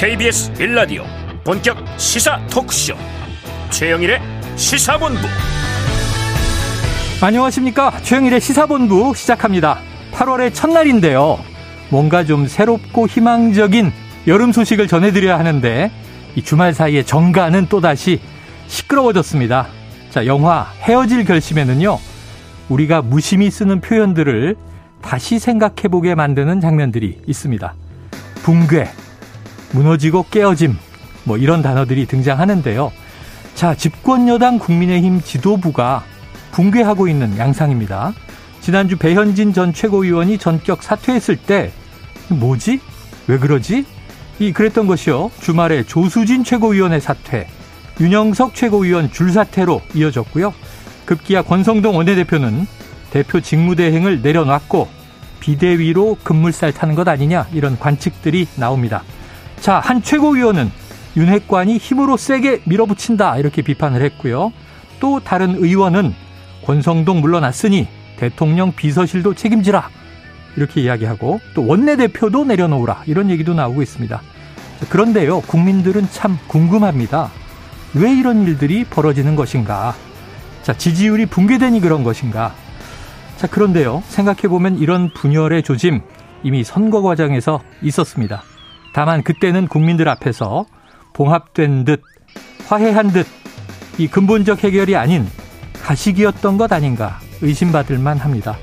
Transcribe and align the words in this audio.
KBS 0.00 0.52
1라디오 0.52 1.02
본격 1.42 1.76
시사 1.98 2.40
토크쇼. 2.46 2.94
최영일의 3.70 4.20
시사본부. 4.54 5.18
안녕하십니까? 7.20 7.90
최영일의 8.02 8.40
시사본부 8.40 9.14
시작합니다. 9.16 9.80
8월의 10.12 10.54
첫날인데요. 10.54 11.40
뭔가 11.90 12.24
좀 12.24 12.46
새롭고 12.46 13.08
희망적인 13.08 13.90
여름 14.28 14.52
소식을 14.52 14.86
전해드려야 14.86 15.36
하는데 15.36 15.90
이 16.36 16.42
주말 16.42 16.74
사이에 16.74 17.02
정가는 17.02 17.66
또다시 17.66 18.20
시끄러워졌습니다. 18.68 19.66
자 20.10 20.26
영화 20.26 20.70
헤어질 20.82 21.24
결심에는요 21.24 21.98
우리가 22.68 23.02
무심히 23.02 23.50
쓰는 23.50 23.80
표현들을 23.80 24.54
다시 25.02 25.40
생각해보게 25.40 26.14
만드는 26.14 26.60
장면들이 26.60 27.22
있습니다. 27.26 27.74
붕괴 28.44 28.86
무너지고 29.72 30.26
깨어짐, 30.30 30.76
뭐 31.24 31.36
이런 31.36 31.62
단어들이 31.62 32.06
등장하는데요. 32.06 32.92
자, 33.54 33.74
집권 33.74 34.28
여당 34.28 34.58
국민의힘 34.58 35.20
지도부가 35.22 36.04
붕괴하고 36.52 37.08
있는 37.08 37.36
양상입니다. 37.36 38.12
지난주 38.60 38.96
배현진 38.96 39.52
전 39.52 39.72
최고위원이 39.72 40.38
전격 40.38 40.82
사퇴했을 40.82 41.36
때, 41.36 41.72
뭐지? 42.28 42.80
왜 43.26 43.38
그러지? 43.38 43.84
이 44.38 44.52
그랬던 44.52 44.86
것이요. 44.86 45.30
주말에 45.40 45.82
조수진 45.84 46.44
최고위원의 46.44 47.00
사퇴, 47.00 47.48
윤영석 48.00 48.54
최고위원 48.54 49.10
줄사퇴로 49.10 49.82
이어졌고요. 49.94 50.54
급기야 51.04 51.42
권성동 51.42 51.96
원내대표는 51.96 52.66
대표 53.10 53.40
직무대행을 53.40 54.22
내려놨고 54.22 54.88
비대위로 55.40 56.18
급물살 56.22 56.72
타는 56.72 56.94
것 56.94 57.08
아니냐 57.08 57.48
이런 57.52 57.78
관측들이 57.78 58.46
나옵니다. 58.56 59.02
자, 59.60 59.80
한 59.80 60.02
최고위원은 60.02 60.70
윤핵관이 61.16 61.78
힘으로 61.78 62.16
세게 62.16 62.62
밀어붙인다 62.64 63.38
이렇게 63.38 63.62
비판을 63.62 64.02
했고요. 64.02 64.52
또 65.00 65.20
다른 65.20 65.56
의원은 65.56 66.14
권성동 66.64 67.20
물러났으니 67.20 67.88
대통령 68.16 68.72
비서실도 68.72 69.34
책임지라 69.34 69.88
이렇게 70.56 70.80
이야기하고 70.82 71.40
또 71.54 71.66
원내대표도 71.66 72.44
내려놓으라 72.44 73.02
이런 73.06 73.30
얘기도 73.30 73.54
나오고 73.54 73.82
있습니다. 73.82 74.20
그런데요, 74.90 75.40
국민들은 75.42 76.08
참 76.10 76.38
궁금합니다. 76.46 77.30
왜 77.94 78.12
이런 78.12 78.44
일들이 78.44 78.84
벌어지는 78.84 79.34
것인가? 79.34 79.94
자, 80.62 80.76
지지율이 80.76 81.26
붕괴되니 81.26 81.80
그런 81.80 82.04
것인가? 82.04 82.54
자, 83.36 83.46
그런데요, 83.46 84.02
생각해보면 84.08 84.78
이런 84.78 85.10
분열의 85.12 85.62
조짐 85.62 86.00
이미 86.42 86.62
선거 86.64 87.02
과정에서 87.02 87.60
있었습니다. 87.82 88.42
다만 88.98 89.22
그때는 89.22 89.68
국민들 89.68 90.08
앞에서 90.08 90.66
봉합된 91.12 91.84
듯 91.84 92.02
화해한 92.66 93.12
듯 93.12 93.28
이 93.96 94.08
근본적 94.08 94.64
해결이 94.64 94.96
아닌 94.96 95.24
가식이었던 95.82 96.56
것 96.56 96.72
아닌가 96.72 97.20
의심받을 97.42 97.98
만합니다. 97.98 98.56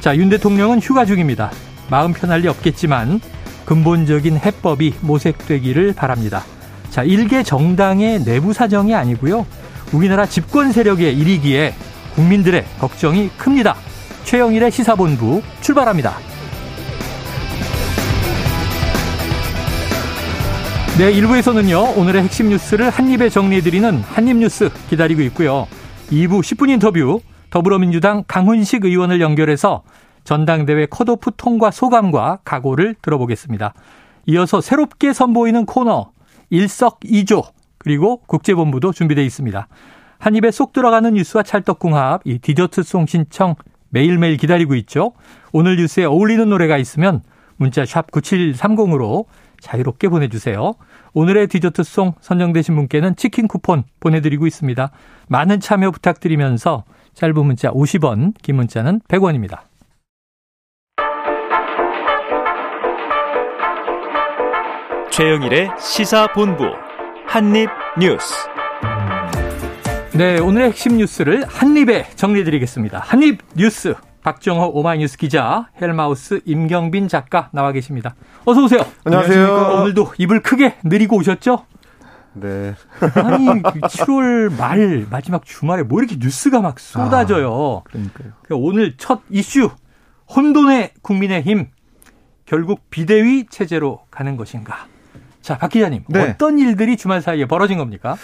자, 0.00 0.16
윤 0.16 0.30
대통령은 0.30 0.80
휴가 0.80 1.04
중입니다. 1.04 1.50
마음 1.90 2.14
편할 2.14 2.40
리 2.40 2.48
없겠지만 2.48 3.20
근본적인 3.66 4.38
해법이 4.38 4.94
모색되기를 5.02 5.94
바랍니다. 5.94 6.42
자, 6.88 7.02
일개 7.02 7.42
정당의 7.42 8.24
내부 8.24 8.54
사정이 8.54 8.94
아니고요. 8.94 9.46
우리나라 9.92 10.24
집권 10.26 10.72
세력의 10.72 11.18
일이기에 11.18 11.74
국민들의 12.14 12.64
걱정이 12.78 13.28
큽니다. 13.36 13.76
최영일의 14.24 14.70
시사본부 14.70 15.42
출발합니다. 15.60 16.31
네, 20.98 21.10
1부에서는요, 21.10 21.96
오늘의 21.96 22.22
핵심 22.22 22.50
뉴스를 22.50 22.90
한입에 22.90 23.30
정리해드리는 23.30 24.00
한입뉴스 24.00 24.68
기다리고 24.90 25.22
있고요. 25.22 25.66
2부 26.10 26.40
10분 26.40 26.68
인터뷰, 26.68 27.22
더불어민주당 27.48 28.24
강훈식 28.28 28.84
의원을 28.84 29.22
연결해서 29.22 29.84
전당대회 30.24 30.86
컷오프 30.90 31.30
통과 31.38 31.70
소감과 31.70 32.40
각오를 32.44 32.94
들어보겠습니다. 33.00 33.72
이어서 34.26 34.60
새롭게 34.60 35.14
선보이는 35.14 35.64
코너, 35.64 36.10
일석이조, 36.50 37.42
그리고 37.78 38.18
국제본부도 38.26 38.92
준비되어 38.92 39.24
있습니다. 39.24 39.68
한 40.18 40.36
입에 40.36 40.50
쏙 40.50 40.74
들어가는 40.74 41.14
뉴스와 41.14 41.42
찰떡궁합, 41.42 42.20
이 42.26 42.38
디저트송 42.38 43.06
신청 43.06 43.54
매일매일 43.88 44.36
기다리고 44.36 44.74
있죠. 44.74 45.12
오늘 45.52 45.76
뉴스에 45.76 46.04
어울리는 46.04 46.46
노래가 46.50 46.76
있으면 46.76 47.22
문자 47.56 47.86
샵 47.86 48.10
9730으로 48.10 49.24
자유롭게 49.62 50.08
보내주세요. 50.08 50.74
오늘의 51.14 51.46
디저트송 51.46 52.14
선정되신 52.20 52.74
분께는 52.74 53.16
치킨 53.16 53.48
쿠폰 53.48 53.84
보내드리고 54.00 54.46
있습니다. 54.46 54.90
많은 55.28 55.60
참여 55.60 55.92
부탁드리면서 55.92 56.84
짧은 57.14 57.46
문자 57.46 57.70
50원, 57.70 58.34
긴 58.42 58.56
문자는 58.56 59.00
100원입니다. 59.08 59.60
최영일의 65.10 65.70
시사본부 65.78 66.64
한입뉴스. 67.26 68.34
네, 70.14 70.40
오늘의 70.40 70.68
핵심 70.68 70.96
뉴스를 70.96 71.44
한입에 71.46 72.04
정리해드리겠습니다. 72.16 72.98
한입 72.98 73.40
뉴스. 73.54 73.94
박정호 74.22 74.70
오마이뉴스 74.74 75.18
기자, 75.18 75.68
헬마우스 75.80 76.42
임경빈 76.44 77.08
작가 77.08 77.50
나와 77.52 77.72
계십니다. 77.72 78.14
어서 78.44 78.62
오세요. 78.62 78.80
안녕하세요. 79.04 79.80
오늘도 79.80 80.12
입을 80.18 80.42
크게 80.42 80.76
내리고 80.84 81.16
오셨죠? 81.16 81.66
네. 82.34 82.74
아니 83.16 83.62
7월 83.62 84.50
그말 84.50 85.06
마지막 85.10 85.44
주말에 85.44 85.82
뭐 85.82 86.00
이렇게 86.00 86.16
뉴스가 86.20 86.60
막 86.60 86.78
쏟아져요. 86.78 87.82
아, 87.84 87.88
그러니까요. 87.90 88.32
그러니까 88.42 88.66
오늘 88.68 88.96
첫 88.96 89.22
이슈 89.28 89.70
혼돈의 90.34 90.94
국민의힘 91.02 91.70
결국 92.46 92.88
비대위 92.90 93.46
체제로 93.50 94.02
가는 94.10 94.36
것인가? 94.36 94.86
자, 95.42 95.58
박 95.58 95.70
기자님 95.70 96.04
네. 96.08 96.30
어떤 96.30 96.58
일들이 96.58 96.96
주말 96.96 97.20
사이에 97.20 97.46
벌어진 97.46 97.78
겁니까? 97.78 98.16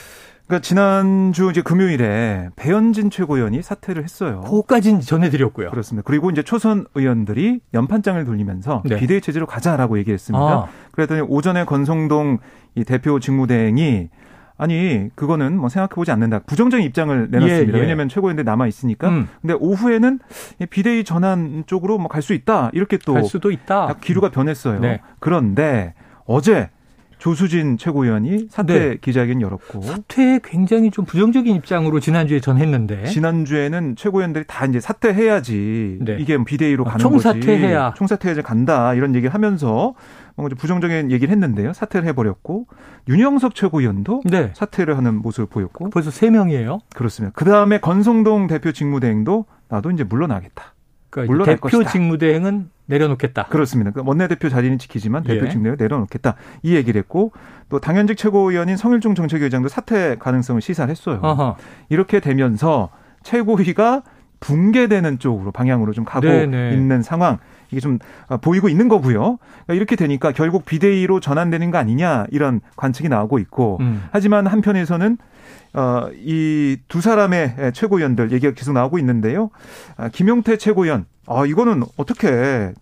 그러니까 0.46 0.62
지난주 0.62 1.50
이제 1.50 1.60
금요일에 1.60 2.48
배현진 2.56 3.10
최고위원이 3.10 3.60
사퇴를 3.60 4.02
했어요. 4.02 4.40
그거까지는 4.46 5.00
전해드렸고요. 5.02 5.68
그렇습니다. 5.70 6.06
그리고 6.06 6.30
이제 6.30 6.42
초선 6.42 6.86
의원들이 6.94 7.60
연판장을 7.74 8.24
돌리면서 8.24 8.82
네. 8.86 8.96
비대위 8.96 9.20
체제로 9.20 9.44
가자라고 9.46 9.98
얘기했습니다. 9.98 10.42
아. 10.42 10.66
그랬더니 10.92 11.20
오전에 11.20 11.64
권성동 11.64 12.38
이 12.76 12.84
대표 12.84 13.20
직무대행이 13.20 14.08
아니 14.56 15.08
그거는 15.14 15.56
뭐 15.58 15.68
생각해보지 15.68 16.10
않는다 16.12 16.40
부정적인 16.40 16.84
입장을 16.86 17.28
내놨습니다. 17.30 17.72
예, 17.72 17.76
예. 17.76 17.80
왜냐하면 17.80 18.08
최고위원들 18.08 18.44
남아 18.44 18.66
있으니까. 18.68 19.08
음. 19.10 19.28
근데 19.42 19.52
오후에는 19.54 20.18
비대위 20.70 21.04
전환 21.04 21.64
쪽으로 21.66 21.98
뭐 21.98 22.08
갈 22.08 22.22
수 22.22 22.32
있다 22.32 22.70
이렇게 22.72 22.96
또 22.96 23.12
갈 23.12 23.24
수도 23.24 23.50
있다. 23.50 23.96
기류가 24.00 24.30
변했어요. 24.30 24.80
네. 24.80 25.00
그런데 25.20 25.92
어제 26.24 26.70
조수진 27.18 27.78
최고위원이 27.78 28.48
사퇴 28.50 28.78
네. 28.78 28.96
기자회견 29.00 29.40
열었고 29.40 29.82
사퇴에 29.82 30.40
굉장히 30.44 30.90
좀 30.90 31.04
부정적인 31.04 31.54
입장으로 31.56 32.00
지난주에 32.00 32.40
전했는데 32.40 33.06
지난주에는 33.06 33.96
최고위원들이 33.96 34.44
다 34.46 34.66
이제 34.66 34.80
사퇴해야지 34.80 35.98
네. 36.00 36.16
이게 36.20 36.42
비대위로 36.42 36.84
아, 36.86 36.90
가는 36.90 36.98
총사퇴해야. 36.98 37.90
거지 37.90 37.98
총사퇴해야 37.98 38.42
간다 38.42 38.94
이런 38.94 39.14
얘기를 39.14 39.34
하면서 39.34 39.94
뭔가 40.36 40.50
좀 40.50 40.58
부정적인 40.58 41.10
얘기를 41.10 41.32
했는데요 41.32 41.72
사퇴를 41.72 42.06
해버렸고 42.08 42.66
윤영석 43.08 43.54
최고위원도 43.54 44.22
네. 44.24 44.52
사퇴를 44.54 44.96
하는 44.96 45.16
모습을 45.16 45.46
보였고 45.46 45.90
벌써 45.90 46.10
세 46.10 46.30
명이에요 46.30 46.78
그렇습니다 46.94 47.32
그 47.36 47.44
다음에 47.44 47.78
권성동 47.78 48.46
대표 48.46 48.72
직무대행도 48.72 49.46
나도 49.68 49.90
이제 49.90 50.04
물러나겠다 50.04 50.74
그러니까 51.10 51.32
물러날 51.32 51.56
대표. 51.56 51.84
직무대행은 51.84 52.70
내려놓겠다. 52.86 53.46
그렇습니다. 53.46 53.90
그러니까 53.90 54.08
원내대표 54.08 54.48
자리는 54.48 54.78
지키지만 54.78 55.22
대표 55.22 55.46
예. 55.46 55.50
직무대행을 55.50 55.76
내려놓겠다. 55.78 56.34
이 56.62 56.74
얘기를 56.74 56.98
했고 56.98 57.32
또 57.68 57.80
당연직 57.80 58.16
최고위원인 58.16 58.76
성일종 58.76 59.14
정책위원장도 59.14 59.68
사퇴 59.68 60.16
가능성을 60.18 60.60
시사를 60.60 60.90
했어요. 60.90 61.20
어허. 61.22 61.56
이렇게 61.90 62.20
되면서 62.20 62.90
최고위가 63.22 64.02
붕괴되는 64.40 65.18
쪽으로 65.18 65.50
방향으로 65.50 65.92
좀 65.92 66.04
가고 66.04 66.28
네네. 66.28 66.72
있는 66.72 67.02
상황 67.02 67.38
이게 67.70 67.80
좀 67.80 67.98
어, 68.28 68.36
보이고 68.38 68.68
있는 68.68 68.88
거고요. 68.88 69.38
그러니까 69.38 69.74
이렇게 69.74 69.96
되니까 69.96 70.32
결국 70.32 70.64
비대위로 70.64 71.20
전환되는 71.20 71.70
거 71.70 71.78
아니냐 71.78 72.26
이런 72.30 72.60
관측이 72.76 73.08
나오고 73.08 73.38
있고 73.40 73.78
음. 73.80 74.04
하지만 74.12 74.46
한편에서는 74.46 75.18
어, 75.74 76.08
이 76.14 76.76
두 76.88 77.00
사람의 77.00 77.72
최고위원들 77.74 78.32
얘기가 78.32 78.52
계속 78.54 78.72
나오고 78.72 78.98
있는데요. 78.98 79.50
아, 79.96 80.08
김용태 80.08 80.56
최고위원, 80.56 81.06
아, 81.26 81.44
이거는 81.46 81.82
어떻게 81.96 82.72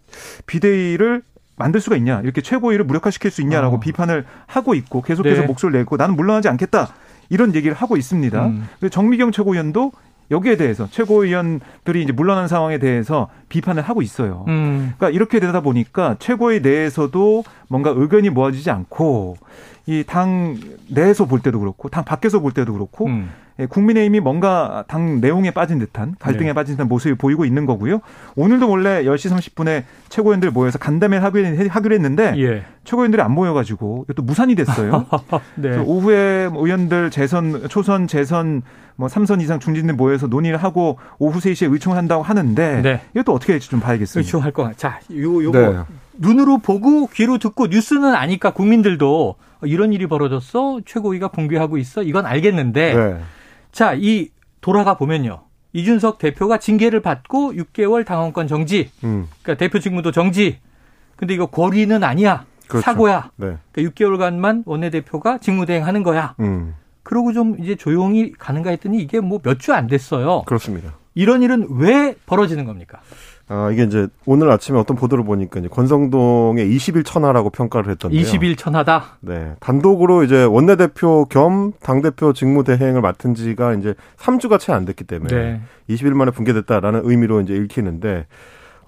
비대위를 0.46 1.22
만들 1.56 1.80
수가 1.80 1.96
있냐, 1.96 2.20
이렇게 2.20 2.42
최고위를 2.42 2.84
무력화시킬 2.84 3.30
수 3.30 3.40
있냐라고 3.42 3.76
어. 3.76 3.80
비판을 3.80 4.24
하고 4.46 4.74
있고 4.74 5.02
계속해서 5.02 5.42
네. 5.42 5.46
목소리를 5.46 5.80
내고 5.80 5.96
나는 5.96 6.14
물러나지 6.16 6.48
않겠다. 6.48 6.94
이런 7.28 7.54
얘기를 7.54 7.74
하고 7.74 7.96
있습니다. 7.96 8.46
음. 8.46 8.68
정미경 8.90 9.32
최고위원도 9.32 9.90
여기에 10.30 10.56
대해서 10.56 10.88
최고위원들이 10.90 12.02
이제 12.02 12.12
물러난 12.12 12.48
상황에 12.48 12.78
대해서 12.78 13.28
비판을 13.48 13.82
하고 13.82 14.02
있어요. 14.02 14.44
음. 14.48 14.92
그러니까 14.96 15.10
이렇게 15.10 15.40
되다 15.40 15.60
보니까 15.60 16.16
최고위 16.18 16.60
내에서도 16.60 17.44
뭔가 17.68 17.92
의견이 17.94 18.30
모아지지 18.30 18.70
않고 18.70 19.36
이 19.88 20.02
당 20.04 20.56
내에서 20.88 21.26
볼 21.26 21.40
때도 21.40 21.60
그렇고 21.60 21.88
당 21.88 22.04
밖에서 22.04 22.40
볼 22.40 22.50
때도 22.52 22.72
그렇고 22.72 23.06
음. 23.06 23.30
예, 23.58 23.66
국민의힘이 23.66 24.20
뭔가 24.20 24.84
당 24.88 25.20
내용에 25.20 25.50
빠진 25.52 25.78
듯한 25.78 26.16
갈등에 26.18 26.48
네. 26.48 26.52
빠진 26.52 26.74
듯한 26.74 26.88
모습이 26.88 27.14
보이고 27.14 27.44
있는 27.44 27.64
거고요. 27.66 28.00
오늘도 28.34 28.68
원래 28.68 29.04
10시 29.04 29.32
30분에 29.34 29.84
최고위원들 30.10 30.50
모여서 30.50 30.78
간담회를 30.78 31.22
하기로 31.70 31.94
했는데 31.94 32.34
예. 32.36 32.64
최고위원들이 32.84 33.22
안 33.22 33.30
모여가지고 33.32 34.06
또 34.14 34.22
무산이 34.22 34.56
됐어요. 34.56 35.06
네. 35.56 35.78
오후에 35.78 36.50
의원들 36.52 37.10
재선, 37.10 37.68
초선, 37.68 38.06
재선 38.08 38.62
뭐 38.96 39.08
3선 39.08 39.40
이상 39.42 39.60
중진들 39.60 39.94
모여서 39.94 40.26
논의를 40.26 40.58
하고 40.58 40.98
오후 41.18 41.38
3시에 41.38 41.70
의총을 41.70 41.96
한다고 41.96 42.22
하는데 42.22 42.82
네. 42.82 43.00
이것도 43.14 43.32
어떻게 43.32 43.52
될지 43.52 43.68
좀 43.70 43.80
봐야겠습니다. 43.80 44.26
의총할 44.26 44.52
거. 44.52 44.72
자, 44.74 45.00
요 45.12 45.42
요거 45.44 45.58
네. 45.58 45.78
눈으로 46.14 46.58
보고 46.58 47.06
귀로 47.08 47.38
듣고 47.38 47.66
뉴스는 47.66 48.14
아니까 48.14 48.52
국민들도 48.52 49.36
이런 49.64 49.92
일이 49.92 50.06
벌어졌어 50.06 50.80
최고위가 50.84 51.28
붕괴하고 51.28 51.78
있어 51.78 52.02
이건 52.02 52.26
알겠는데 52.26 52.94
네. 52.94 53.20
자, 53.70 53.94
이 53.94 54.30
돌아가 54.60 54.96
보면요. 54.96 55.42
이준석 55.74 56.18
대표가 56.18 56.58
징계를 56.58 57.02
받고 57.02 57.52
6개월 57.52 58.06
당원권 58.06 58.48
정지. 58.48 58.90
음. 59.04 59.28
그러니까 59.42 59.58
대표 59.58 59.78
직무도 59.78 60.10
정지. 60.10 60.58
근데 61.16 61.34
이거 61.34 61.46
고리는 61.46 62.02
아니야. 62.02 62.46
그렇죠. 62.66 62.82
사고야. 62.82 63.30
네. 63.36 63.58
그러니까 63.72 63.94
6개월간만 63.94 64.62
원내대표가 64.64 65.38
직무대행하는 65.38 66.02
거야. 66.02 66.34
음. 66.40 66.74
그러고 67.06 67.32
좀 67.32 67.56
이제 67.60 67.76
조용히 67.76 68.32
가는가 68.32 68.70
했더니 68.70 68.98
이게 68.98 69.20
뭐 69.20 69.38
몇 69.44 69.58
주 69.60 69.72
안 69.72 69.86
됐어요. 69.86 70.42
그렇습니다. 70.44 70.94
이런 71.14 71.42
일은 71.42 71.68
왜 71.70 72.14
벌어지는 72.26 72.64
겁니까? 72.64 72.98
아, 73.48 73.70
이게 73.72 73.84
이제 73.84 74.08
오늘 74.26 74.50
아침에 74.50 74.76
어떤 74.76 74.96
보도를 74.96 75.24
보니까 75.24 75.60
이제 75.60 75.68
권성동의 75.68 76.66
20일 76.68 77.04
천하라고 77.04 77.50
평가를 77.50 77.92
했던데요. 77.92 78.20
20일 78.20 78.58
천하다? 78.58 79.18
네. 79.20 79.52
단독으로 79.60 80.24
이제 80.24 80.42
원내대표 80.42 81.26
겸 81.26 81.70
당대표 81.80 82.32
직무대행을 82.32 83.00
맡은 83.00 83.36
지가 83.36 83.74
이제 83.74 83.94
3주가 84.18 84.58
채 84.58 84.72
안 84.72 84.84
됐기 84.84 85.04
때문에 85.04 85.32
네. 85.32 85.60
20일 85.88 86.14
만에 86.14 86.32
붕괴됐다라는 86.32 87.02
의미로 87.04 87.40
이제 87.40 87.54
읽히는데 87.54 88.26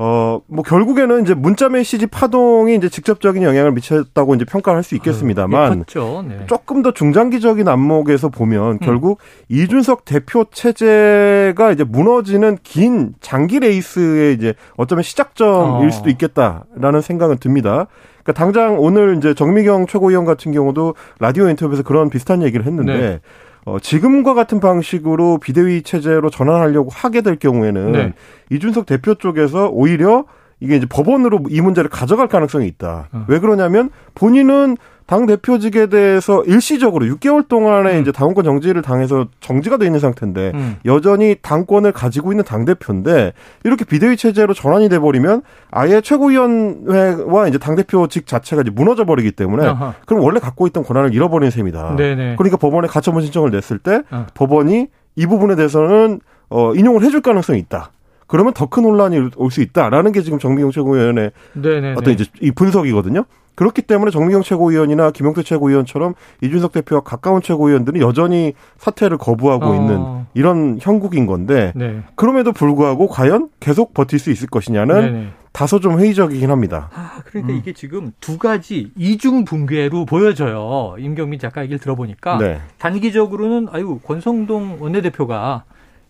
어, 0.00 0.40
뭐 0.46 0.62
결국에는 0.62 1.22
이제 1.22 1.34
문자 1.34 1.68
메시지 1.68 2.06
파동이 2.06 2.76
이제 2.76 2.88
직접적인 2.88 3.42
영향을 3.42 3.72
미쳤다고 3.72 4.36
이제 4.36 4.44
평가를 4.44 4.76
할수 4.76 4.94
있겠습니다만 4.94 5.72
아, 5.72 6.22
네. 6.22 6.44
조금 6.46 6.82
더 6.82 6.92
중장기적인 6.92 7.66
안목에서 7.66 8.28
보면 8.28 8.72
음. 8.74 8.78
결국 8.78 9.18
이준석 9.48 10.04
대표 10.04 10.44
체제가 10.52 11.72
이제 11.72 11.82
무너지는 11.82 12.58
긴 12.62 13.14
장기 13.20 13.58
레이스의 13.58 14.34
이제 14.34 14.54
어쩌면 14.76 15.02
시작점일 15.02 15.88
어. 15.88 15.90
수도 15.90 16.10
있겠다라는 16.10 17.00
생각은 17.00 17.38
듭니다. 17.38 17.88
그러니까 18.22 18.32
당장 18.34 18.78
오늘 18.78 19.16
이제 19.16 19.34
정미경 19.34 19.88
최고위원 19.88 20.24
같은 20.24 20.52
경우도 20.52 20.94
라디오 21.18 21.48
인터뷰에서 21.48 21.82
그런 21.82 22.08
비슷한 22.08 22.42
얘기를 22.42 22.66
했는데 22.66 22.92
네. 22.92 23.20
어, 23.68 23.78
지금과 23.78 24.32
같은 24.32 24.60
방식으로 24.60 25.38
비대위 25.38 25.82
체제로 25.82 26.30
전환하려고 26.30 26.88
하게 26.90 27.20
될 27.20 27.36
경우에는 27.36 27.92
네. 27.92 28.12
이준석 28.50 28.86
대표 28.86 29.14
쪽에서 29.14 29.68
오히려 29.68 30.24
이게 30.60 30.76
이제 30.76 30.86
법원으로 30.86 31.40
이 31.50 31.60
문제를 31.60 31.90
가져갈 31.90 32.28
가능성이 32.28 32.66
있다. 32.66 33.08
어. 33.12 33.24
왜 33.28 33.38
그러냐면 33.38 33.90
본인은 34.14 34.76
당 35.08 35.24
대표직에 35.24 35.86
대해서 35.86 36.42
일시적으로 36.44 37.06
6개월 37.06 37.48
동안에 37.48 37.96
음. 37.96 38.02
이제 38.02 38.12
당원권 38.12 38.44
정지를 38.44 38.82
당해서 38.82 39.26
정지가 39.40 39.78
돼 39.78 39.86
있는 39.86 40.00
상태인데 40.00 40.52
음. 40.54 40.76
여전히 40.84 41.34
당권을 41.40 41.92
가지고 41.92 42.30
있는 42.30 42.44
당 42.44 42.66
대표인데 42.66 43.32
이렇게 43.64 43.86
비대위 43.86 44.18
체제로 44.18 44.52
전환이 44.52 44.90
돼 44.90 44.98
버리면 44.98 45.40
아예 45.70 46.02
최고위원회와 46.02 47.48
이제 47.48 47.56
당 47.56 47.74
대표직 47.74 48.26
자체가 48.26 48.60
이제 48.60 48.70
무너져 48.70 49.06
버리기 49.06 49.32
때문에 49.32 49.66
아하. 49.66 49.94
그럼 50.06 50.22
원래 50.22 50.40
갖고 50.40 50.66
있던 50.66 50.84
권한을 50.84 51.14
잃어버리는 51.14 51.50
셈이다. 51.50 51.96
네네. 51.96 52.36
그러니까 52.36 52.58
법원에 52.58 52.86
가처분 52.86 53.22
신청을 53.22 53.50
냈을 53.50 53.78
때 53.78 54.02
어. 54.10 54.26
법원이 54.34 54.88
이 55.16 55.26
부분에 55.26 55.56
대해서는 55.56 56.20
어 56.50 56.74
인용을 56.74 57.02
해줄 57.02 57.22
가능성이 57.22 57.58
있다. 57.60 57.92
그러면 58.26 58.52
더 58.52 58.66
큰 58.66 58.84
혼란이 58.84 59.30
올 59.36 59.50
수 59.50 59.62
있다라는 59.62 60.12
게 60.12 60.20
지금 60.20 60.38
정미경 60.38 60.70
최고위원의 60.70 61.30
네네네. 61.54 61.94
어떤 61.96 62.12
이제 62.12 62.26
이 62.42 62.50
분석이거든요. 62.50 63.24
그렇기 63.58 63.82
때문에 63.82 64.12
정미경 64.12 64.44
최고위원이나 64.44 65.10
김용태 65.10 65.42
최고위원처럼 65.42 66.14
이준석 66.42 66.70
대표와 66.70 67.00
가까운 67.00 67.42
최고위원들은 67.42 68.00
여전히 68.00 68.52
사퇴를 68.76 69.18
거부하고 69.18 69.64
어. 69.64 69.74
있는 69.74 70.26
이런 70.34 70.78
형국인 70.80 71.26
건데 71.26 71.72
네. 71.74 72.04
그럼에도 72.14 72.52
불구하고 72.52 73.08
과연 73.08 73.48
계속 73.58 73.94
버틸 73.94 74.20
수 74.20 74.30
있을 74.30 74.46
것이냐는 74.46 75.00
네네. 75.00 75.28
다소 75.50 75.80
좀 75.80 75.98
회의적이긴 75.98 76.52
합니다. 76.52 76.88
아, 76.94 77.20
그러니까 77.24 77.52
음. 77.52 77.58
이게 77.58 77.72
지금 77.72 78.12
두 78.20 78.38
가지 78.38 78.92
이중 78.96 79.44
붕괴로 79.44 80.04
보여져요. 80.04 80.94
임경민 80.96 81.40
작가 81.40 81.62
얘기를 81.62 81.80
들어보니까 81.80 82.38
네. 82.38 82.60
단기적으로는 82.78 83.70
아유 83.72 83.98
권성동 84.04 84.76
원내대표가 84.78 85.64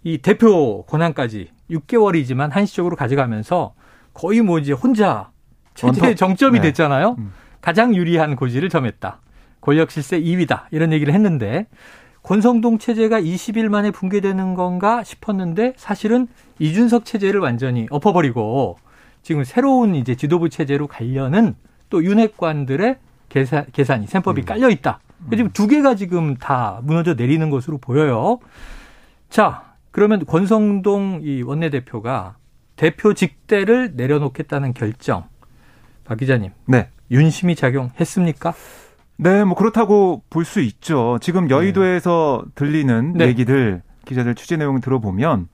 이 0.05 0.19
대표 0.19 0.83
권한까지 0.83 1.49
6개월이지만 1.71 2.51
한시적으로 2.51 2.95
가져가면서 2.95 3.73
거의 4.13 4.43
뭐 4.43 4.59
이제 4.59 4.75
혼자 4.75 5.31
체제의 5.79 6.17
정점이 6.17 6.61
네. 6.61 6.69
됐잖아요. 6.69 7.17
음. 7.19 7.33
가장 7.61 7.95
유리한 7.95 8.37
고지를 8.37 8.69
점했다. 8.69 9.21
권력 9.61 9.91
실세 9.91 10.21
2위다. 10.21 10.65
이런 10.71 10.93
얘기를 10.93 11.13
했는데 11.15 11.67
권성동 12.23 12.79
체제가 12.79 13.21
20일 13.21 13.69
만에 13.69 13.91
붕괴되는 13.91 14.55
건가 14.55 15.03
싶었는데 15.03 15.75
사실은 15.77 16.27
이준석 16.59 17.05
체제를 17.05 17.41
완전히 17.41 17.87
엎어버리고 17.91 18.77
지금 19.23 19.45
새로운 19.45 19.95
이제 19.95 20.15
지도부 20.15 20.49
체제로 20.49 20.87
가려는 20.87 21.55
또 21.91 22.05
윤핵관들의 22.05 22.99
계산, 23.29 23.67
계산이 23.73 24.07
셈법이 24.07 24.43
음. 24.43 24.45
깔려 24.45 24.71
있다. 24.71 25.01
지금 25.31 25.51
두 25.51 25.67
개가 25.67 25.97
지금 25.97 26.37
다 26.37 26.81
무너져 26.83 27.15
내리는 27.15 27.51
것으로 27.51 27.79
보여요. 27.79 28.39
자, 29.29 29.75
그러면 29.91 30.25
권성동 30.25 31.21
이 31.25 31.43
원내대표가 31.43 32.37
대표 32.77 33.13
직대를 33.15 33.93
내려놓겠다는 33.95 34.75
결정. 34.75 35.25
박 36.09 36.17
기자님. 36.19 36.51
네. 36.67 36.89
윤심이 37.11 37.55
작용했습니까? 37.55 38.55
네, 39.19 39.45
뭐 39.45 39.55
그렇다고 39.55 40.23
볼 40.31 40.45
수 40.45 40.61
있죠. 40.61 41.19
지금 41.21 41.47
네. 41.49 41.55
여의도에서 41.55 42.43
네. 42.47 42.51
들리는 42.55 43.13
네. 43.15 43.27
얘기들 43.27 43.83
기자들 44.07 44.35
취재 44.35 44.57
내용을 44.57 44.81
들어보면 44.81 45.49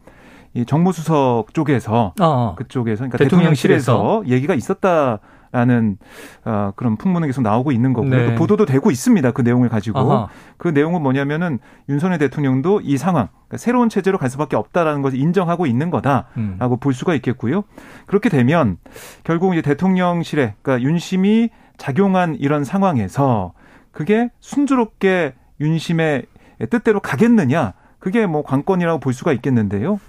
이 0.55 0.65
정무수석 0.65 1.53
쪽에서 1.53 2.13
어. 2.21 2.25
어. 2.25 2.55
그쪽에서 2.57 3.01
그러니까 3.01 3.19
대통령실에서, 3.19 3.93
대통령실에서 3.93 4.35
얘기가 4.37 4.55
있었다. 4.55 5.19
라는 5.55 5.99
어, 6.45 6.73
그런 6.75 6.97
풍문은 6.97 7.29
계속 7.29 7.43
나오고 7.43 7.71
있는 7.71 7.93
거고요. 7.93 8.11
네. 8.11 8.27
또 8.27 8.35
보도도 8.35 8.67
되고 8.67 8.91
있습니다. 8.91 9.31
그 9.31 9.43
내용을 9.43 9.69
가지고 9.69 10.01
아하. 10.01 10.29
그 10.57 10.67
내용은 10.67 11.01
뭐냐면은 11.01 11.61
윤석열 11.89 12.19
대통령도 12.19 12.81
이 12.83 12.97
상황 12.97 13.29
그러니까 13.47 13.59
새로운 13.59 13.89
체제로 13.89 14.19
갈 14.19 14.29
수밖에 14.31 14.57
없다라는 14.57 15.01
것을 15.03 15.17
인정하고 15.17 15.67
있는 15.67 15.91
거다라고 15.91 16.27
음. 16.39 16.59
볼 16.81 16.93
수가 16.93 17.15
있겠고요. 17.15 17.63
그렇게 18.07 18.29
되면 18.29 18.79
결국 19.23 19.53
이제 19.53 19.63
대통령실에 19.63 20.55
그러니까 20.61 20.85
윤심이 20.85 21.51
작용한 21.77 22.35
이런 22.41 22.65
상황에서 22.65 23.53
그게 23.93 24.31
순조롭게 24.41 25.35
윤심의 25.61 26.27
뜻대로 26.69 26.99
가겠느냐 26.99 27.75
그게 28.01 28.27
뭐 28.27 28.43
관건이라고 28.43 28.99
볼 28.99 29.13
수가 29.13 29.33
있겠는데요. 29.33 30.01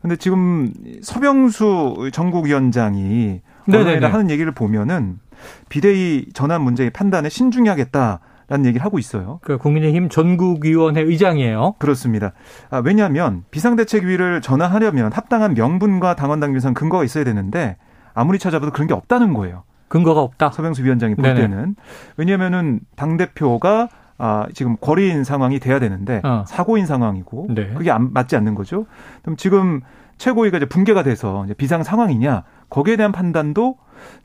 근데 0.00 0.16
지금 0.16 0.72
서병수 1.02 2.08
전국위원장이 2.10 3.42
언론에 3.68 4.06
하는 4.06 4.30
얘기를 4.30 4.52
보면은 4.52 5.18
비대위 5.68 6.28
전환 6.32 6.62
문제의 6.62 6.90
판단에 6.90 7.28
신중해야겠다. 7.28 8.20
라는 8.46 8.66
얘기를 8.66 8.84
하고 8.84 8.98
있어요. 8.98 9.40
그 9.42 9.56
국민의힘 9.56 10.10
전국위원회 10.10 11.00
의장이에요. 11.00 11.76
그렇습니다. 11.78 12.32
아, 12.68 12.82
왜냐하면 12.84 13.42
비상대책위를 13.50 14.42
전환하려면 14.42 15.12
합당한 15.12 15.54
명분과 15.54 16.14
당원당 16.14 16.52
규상 16.52 16.74
근거가 16.74 17.04
있어야 17.04 17.24
되는데 17.24 17.78
아무리 18.12 18.38
찾아봐도 18.38 18.70
그런 18.70 18.86
게 18.86 18.92
없다는 18.92 19.32
거예요. 19.32 19.62
근거가 19.88 20.20
없다. 20.20 20.50
서병수 20.50 20.84
위원장이 20.84 21.14
볼 21.14 21.22
네네. 21.22 21.40
때는 21.40 21.74
왜냐하면은 22.18 22.80
당 22.96 23.16
대표가 23.16 23.88
아, 24.18 24.46
지금 24.52 24.76
거리인 24.80 25.24
상황이 25.24 25.58
돼야 25.58 25.78
되는데 25.78 26.20
어. 26.22 26.44
사고인 26.46 26.86
상황이고 26.86 27.48
네. 27.50 27.72
그게 27.74 27.90
안, 27.90 28.12
맞지 28.12 28.36
않는 28.36 28.54
거죠. 28.54 28.86
그럼 29.22 29.36
지금 29.36 29.80
최고위가 30.18 30.58
이제 30.58 30.66
붕괴가 30.66 31.02
돼서 31.02 31.44
이제 31.44 31.54
비상 31.54 31.82
상황이냐 31.82 32.44
거기에 32.74 32.96
대한 32.96 33.12
판단도 33.12 33.76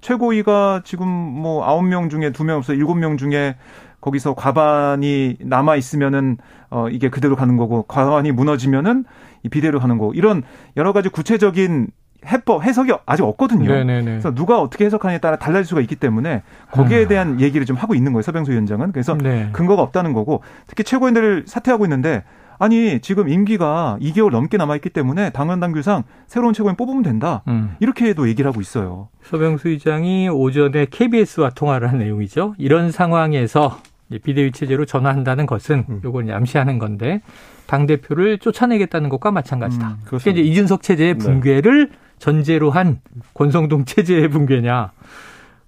최고위가 0.02 0.82
지금 0.84 1.08
뭐 1.08 1.64
아홉 1.64 1.84
명 1.84 2.10
중에 2.10 2.32
두 2.32 2.44
명 2.44 2.58
없어 2.58 2.74
일곱 2.74 2.96
명 2.96 3.16
중에 3.16 3.56
거기서 4.02 4.34
과반이 4.34 5.38
남아 5.40 5.76
있으면은 5.76 6.38
어 6.72 6.90
이게 6.90 7.10
그대로 7.10 7.36
가는 7.36 7.58
거고 7.58 7.84
과반이 7.84 8.32
무너지면은 8.32 9.06
이 9.44 9.50
비대로 9.50 9.80
가는 9.80 10.00
거고 10.00 10.14
이런 10.16 10.42
여러 10.78 10.94
가지 10.94 11.10
구체적인 11.10 11.90
해법 12.26 12.64
해석이 12.64 12.92
아직 13.06 13.24
없거든요. 13.24 13.70
네네네. 13.70 14.04
그래서 14.04 14.34
누가 14.34 14.60
어떻게 14.60 14.86
해석하느냐에 14.86 15.20
따라 15.20 15.38
달라질 15.38 15.66
수가 15.66 15.82
있기 15.82 15.96
때문에 15.96 16.42
거기에 16.72 17.06
아. 17.06 17.08
대한 17.08 17.36
아. 17.36 17.40
얘기를 17.40 17.68
좀 17.68 17.78
하고 17.78 17.94
있는 17.94 18.14
거예요. 18.14 18.24
서병수 18.24 18.52
위원장은 18.52 18.94
그래서 18.94 19.16
네. 19.16 19.50
근거가 19.54 19.84
없다는 19.84 20.14
거고 20.14 20.42
특히 20.66 20.84
최고위원들 20.84 21.44
사퇴하고 21.46 21.86
있는데 21.86 22.24
아니 22.60 23.00
지금 23.00 23.30
임기가 23.30 23.98
2개월 24.02 24.32
넘게 24.32 24.58
남아있기 24.58 24.90
때문에 24.90 25.30
당헌 25.30 25.62
당규상 25.62 26.04
새로운 26.28 26.54
최고위원 26.54 26.76
뽑으면 26.76 27.02
된다. 27.02 27.42
음. 27.48 27.76
이렇게도 27.80 28.28
얘기를 28.28 28.50
하고 28.50 28.60
있어요. 28.60 29.08
서병수 29.24 29.70
의장이 29.70 30.28
오전에 30.28 30.88
KBS와 30.92 31.52
통화를 31.52 31.90
한 31.90 32.00
내용이죠. 32.00 32.56
이런 32.58 32.92
상황에서 32.92 33.80
비대위 34.24 34.52
체제로 34.52 34.86
전환한다는 34.86 35.46
것은 35.46 35.86
음. 35.88 36.02
요걸 36.04 36.32
암시하는 36.32 36.80
건데 36.80 37.22
당 37.66 37.86
대표를 37.86 38.40
쫓아내겠다는 38.40 39.10
것과 39.10 39.32
마찬가지다. 39.32 39.88
음, 39.88 39.98
그러니까 40.04 40.32
이제 40.32 40.42
이준석 40.42 40.82
체제의 40.82 41.18
네. 41.18 41.20
붕괴를 41.20 41.90
네. 41.90 41.96
전제로 42.18 42.72
한 42.72 43.00
권성동 43.36 43.86
체제의 43.86 44.28
붕괴냐. 44.30 44.92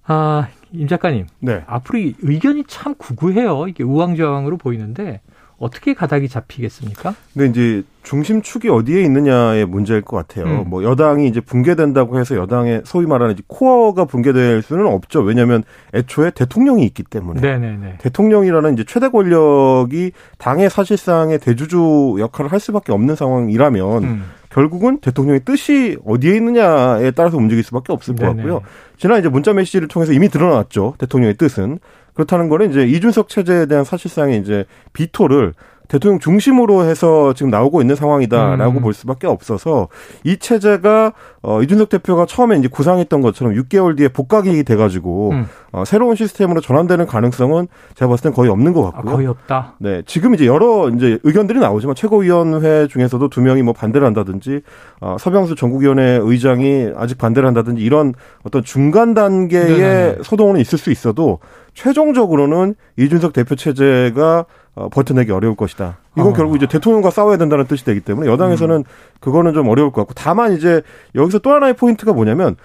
아, 0.08 0.48
임 0.74 0.88
작가님. 0.88 1.28
네. 1.40 1.64
앞으로 1.68 2.00
의견이 2.22 2.66
참 2.68 2.96
구구해요. 2.96 3.68
이게 3.68 3.84
우왕좌왕으로 3.84 4.58
보이는데 4.58 5.22
어떻게 5.62 5.94
가닥이 5.94 6.28
잡히겠습니까? 6.28 7.14
근데 7.34 7.48
이제 7.48 7.84
중심축이 8.02 8.68
어디에 8.68 9.04
있느냐의 9.04 9.66
문제일 9.66 10.02
것 10.02 10.18
같아요. 10.18 10.46
음. 10.46 10.64
뭐 10.68 10.84
여당이 10.84 11.28
이제 11.28 11.40
붕괴된다고 11.40 12.20
해서 12.20 12.36
여당의 12.36 12.82
소위 12.84 13.06
말하는 13.06 13.36
코어가 13.46 14.06
붕괴될 14.06 14.64
수는 14.64 14.88
없죠. 14.88 15.22
왜냐하면 15.22 15.64
애초에 15.94 16.32
대통령이 16.32 16.84
있기 16.86 17.04
때문에 17.04 17.42
네네네. 17.42 17.98
대통령이라는 18.00 18.74
이제 18.74 18.84
최대 18.88 19.10
권력이 19.10 20.14
당의 20.40 20.72
사실상의 20.72 21.38
대주주 21.38 22.16
역할을 22.18 22.52
할 22.52 22.60
수밖에 22.60 22.92
없는 22.92 23.16
상황이라면 23.16 24.04
음. 24.04 24.24
결국은 24.50 25.00
대통령의 25.00 25.42
뜻이 25.46 25.98
어디에 26.06 26.36
있느냐에 26.38 27.12
따라서 27.12 27.38
움직일 27.38 27.64
수밖에 27.64 27.94
없을 27.94 28.16
것 28.16 28.26
같고요. 28.26 28.62
지난 28.98 29.20
이제 29.20 29.30
문자 29.30 29.54
메시지를 29.54 29.88
통해서 29.88 30.12
이미 30.12 30.28
드러났죠. 30.28 30.96
대통령의 30.98 31.36
뜻은 31.38 31.80
그렇다는 32.14 32.50
거는 32.50 32.72
이제 32.72 32.86
이준석 32.86 33.30
체제에 33.30 33.66
대한 33.66 33.84
사실상의 33.84 34.40
이제 34.40 34.66
비토를 34.94 35.54
대통령 35.92 36.20
중심으로 36.20 36.86
해서 36.86 37.34
지금 37.34 37.50
나오고 37.50 37.82
있는 37.82 37.98
상황이다라고 37.98 38.80
음. 38.80 38.82
볼 38.82 38.94
수밖에 38.94 39.28
없어서 39.28 39.90
이 40.24 40.38
체제가 40.38 41.12
어 41.42 41.62
이준석 41.62 41.90
대표가 41.90 42.26
처음에 42.26 42.58
이제 42.58 42.70
구상했던 42.70 43.20
것처럼 43.20 43.56
6개월 43.56 43.98
뒤에 43.98 44.08
복각이 44.08 44.64
돼가지고 44.64 45.32
음. 45.32 45.48
어 45.74 45.84
새로운 45.84 46.16
시스템으로 46.16 46.62
전환되는 46.62 47.08
가능성은 47.08 47.68
제가 47.96 48.08
봤을 48.08 48.24
땐 48.24 48.32
거의 48.32 48.50
없는 48.50 48.72
것 48.72 48.84
같고요. 48.84 49.12
아, 49.12 49.16
거의 49.16 49.28
없다. 49.28 49.74
네, 49.80 50.02
지금 50.06 50.34
이제 50.34 50.46
여러 50.46 50.88
이제 50.88 51.20
의견들이 51.24 51.60
나오지만 51.60 51.94
최고위원회 51.94 52.88
중에서도 52.88 53.28
두 53.28 53.42
명이 53.42 53.62
뭐 53.62 53.74
반대를 53.74 54.08
한다든지 54.08 54.62
어 55.02 55.18
서병수 55.20 55.56
전국위원회 55.56 56.20
의장이 56.22 56.92
아직 56.96 57.18
반대를 57.18 57.46
한다든지 57.48 57.84
이런 57.84 58.14
어떤 58.46 58.64
중간 58.64 59.14
단계의 59.14 59.68
네네. 59.68 60.18
소동은 60.24 60.58
있을 60.62 60.78
수 60.78 60.90
있어도 60.90 61.40
최종적으로는 61.74 62.76
이준석 62.98 63.34
대표 63.34 63.56
체제가 63.56 64.46
어, 64.76 64.88
버텨내기 64.90 65.32
어려울 65.32 65.56
것이다. 65.56 65.98
이건 66.18 66.32
어. 66.32 66.34
결국 66.34 66.56
이제 66.56 66.66
대통령과 66.68 67.10
싸워야 67.10 67.38
된다는 67.38 67.66
뜻이 67.66 67.84
되기 67.86 68.00
때문에 68.00 68.30
여당에서는 68.30 68.76
음. 68.78 68.84
그거는 69.20 69.54
좀 69.54 69.68
어려울 69.68 69.92
것 69.92 70.02
같고 70.02 70.14
다만 70.16 70.54
이제 70.54 70.82
여기서 71.16 71.40
또 71.40 71.52
하나의 71.52 71.74
포인트가 71.76 72.14
뭐냐면 72.14 72.56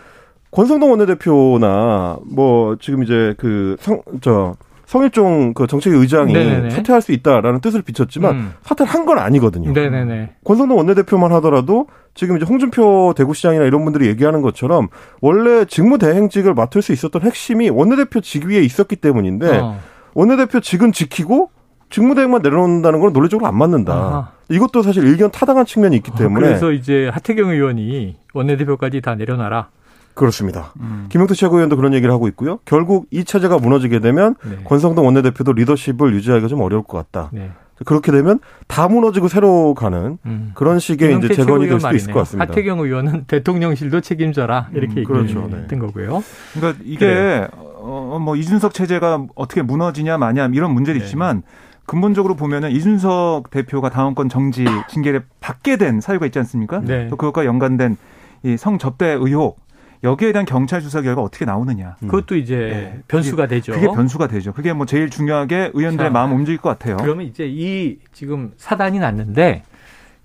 권성동 0.52 0.90
원내대표나 0.90 2.18
뭐 2.24 2.76
지금 2.80 3.02
이제 3.02 3.34
그 3.38 3.76
성 3.80 4.00
저 4.20 4.54
성일종 4.86 5.52
그 5.54 5.66
정책위 5.66 5.96
의장이 5.96 6.32
네네네. 6.32 6.70
사퇴할 6.70 7.02
수 7.02 7.10
있다라는 7.10 7.60
뜻을 7.60 7.82
비췄지만 7.82 8.34
음. 8.36 8.52
사퇴를 8.62 8.88
한 8.92 9.04
건 9.04 9.18
아니거든요. 9.18 9.72
네네네. 9.72 10.36
권성동 10.44 10.78
원내대표만 10.78 11.32
하더라도 11.32 11.88
지금 12.14 12.36
이제 12.36 12.46
홍준표 12.46 13.12
대구시장이나 13.16 13.64
이런 13.64 13.82
분들이 13.84 14.06
얘기하는 14.06 14.42
것처럼 14.42 14.86
원래 15.20 15.64
직무대행직을 15.64 16.54
맡을 16.54 16.82
수 16.82 16.92
있었던 16.92 17.22
핵심이 17.22 17.68
원내대표 17.68 18.20
직위에 18.20 18.60
있었기 18.60 18.94
때문인데 18.96 19.58
어. 19.58 19.78
원내대표 20.14 20.60
직은 20.60 20.92
지키고 20.92 21.50
직무대행만 21.90 22.42
내려놓는다는 22.42 23.00
건 23.00 23.12
논리적으로 23.12 23.46
안 23.46 23.56
맞는다. 23.56 23.92
아하. 23.92 24.28
이것도 24.48 24.82
사실 24.82 25.04
의견 25.06 25.30
타당한 25.30 25.66
측면이 25.66 25.96
있기 25.96 26.12
아, 26.14 26.18
때문에. 26.18 26.46
그래서 26.46 26.72
이제 26.72 27.08
하태경 27.12 27.50
의원이 27.50 28.16
원내대표까지 28.34 29.00
다 29.00 29.14
내려놔라. 29.14 29.68
그렇습니다. 30.14 30.72
음. 30.80 31.06
김영태 31.10 31.34
최고위원도 31.34 31.76
그런 31.76 31.92
얘기를 31.92 32.12
하고 32.12 32.26
있고요. 32.28 32.58
결국 32.64 33.06
이 33.10 33.24
체제가 33.24 33.58
무너지게 33.58 33.98
되면 34.00 34.34
네. 34.44 34.56
권성동 34.64 35.04
원내대표도 35.04 35.52
리더십을 35.52 36.14
유지하기가 36.14 36.48
좀 36.48 36.62
어려울 36.62 36.82
것 36.84 36.96
같다. 36.96 37.30
네. 37.32 37.50
그렇게 37.84 38.10
되면 38.10 38.40
다 38.66 38.88
무너지고 38.88 39.28
새로 39.28 39.74
가는 39.74 40.16
음. 40.24 40.52
그런 40.54 40.78
식의 40.78 41.18
이제 41.18 41.34
재건이 41.34 41.68
될 41.68 41.78
수도 41.78 41.94
있을 41.94 42.12
것 42.12 42.20
같습니다. 42.20 42.50
하태경 42.50 42.80
의원은 42.80 43.24
대통령실도 43.28 44.00
책임져라 44.00 44.70
이렇게 44.72 45.00
음, 45.00 45.04
그렇죠. 45.04 45.42
얘기했던 45.44 45.66
네. 45.68 45.78
거고요. 45.78 46.24
그러니까 46.54 46.82
이게 46.84 47.46
어, 47.52 48.18
뭐 48.18 48.36
이준석 48.36 48.72
체제가 48.72 49.26
어떻게 49.34 49.60
무너지냐 49.60 50.16
마냐 50.16 50.48
이런 50.54 50.72
문제도 50.72 50.98
네. 50.98 51.04
있지만 51.04 51.42
근본적으로 51.86 52.34
보면은 52.34 52.70
이준석 52.72 53.50
대표가 53.50 53.90
당원권 53.90 54.28
정지 54.28 54.64
징계를 54.88 55.22
받게 55.40 55.76
된 55.76 56.00
사유가 56.00 56.26
있지 56.26 56.38
않습니까? 56.40 56.80
네. 56.80 57.08
또 57.08 57.16
그것과 57.16 57.44
연관된 57.44 57.96
이 58.42 58.56
성접대 58.56 59.06
의혹 59.06 59.58
여기에 60.04 60.32
대한 60.32 60.44
경찰 60.44 60.82
수사 60.82 61.00
결과 61.00 61.22
어떻게 61.22 61.44
나오느냐. 61.44 61.96
음. 62.02 62.08
그것도 62.08 62.36
이제 62.36 62.56
네. 62.56 63.02
변수가 63.08 63.44
그게, 63.44 63.56
되죠. 63.56 63.72
그게 63.72 63.86
변수가 63.86 64.28
되죠. 64.28 64.52
그게 64.52 64.72
뭐 64.72 64.84
제일 64.84 65.10
중요하게 65.10 65.70
의원들의 65.74 66.08
자, 66.08 66.12
마음 66.12 66.32
움직일 66.32 66.58
것 66.58 66.68
같아요. 66.70 66.96
그러면 66.98 67.26
이제 67.26 67.46
이 67.46 67.98
지금 68.12 68.52
사단이 68.56 68.98
났는데 68.98 69.62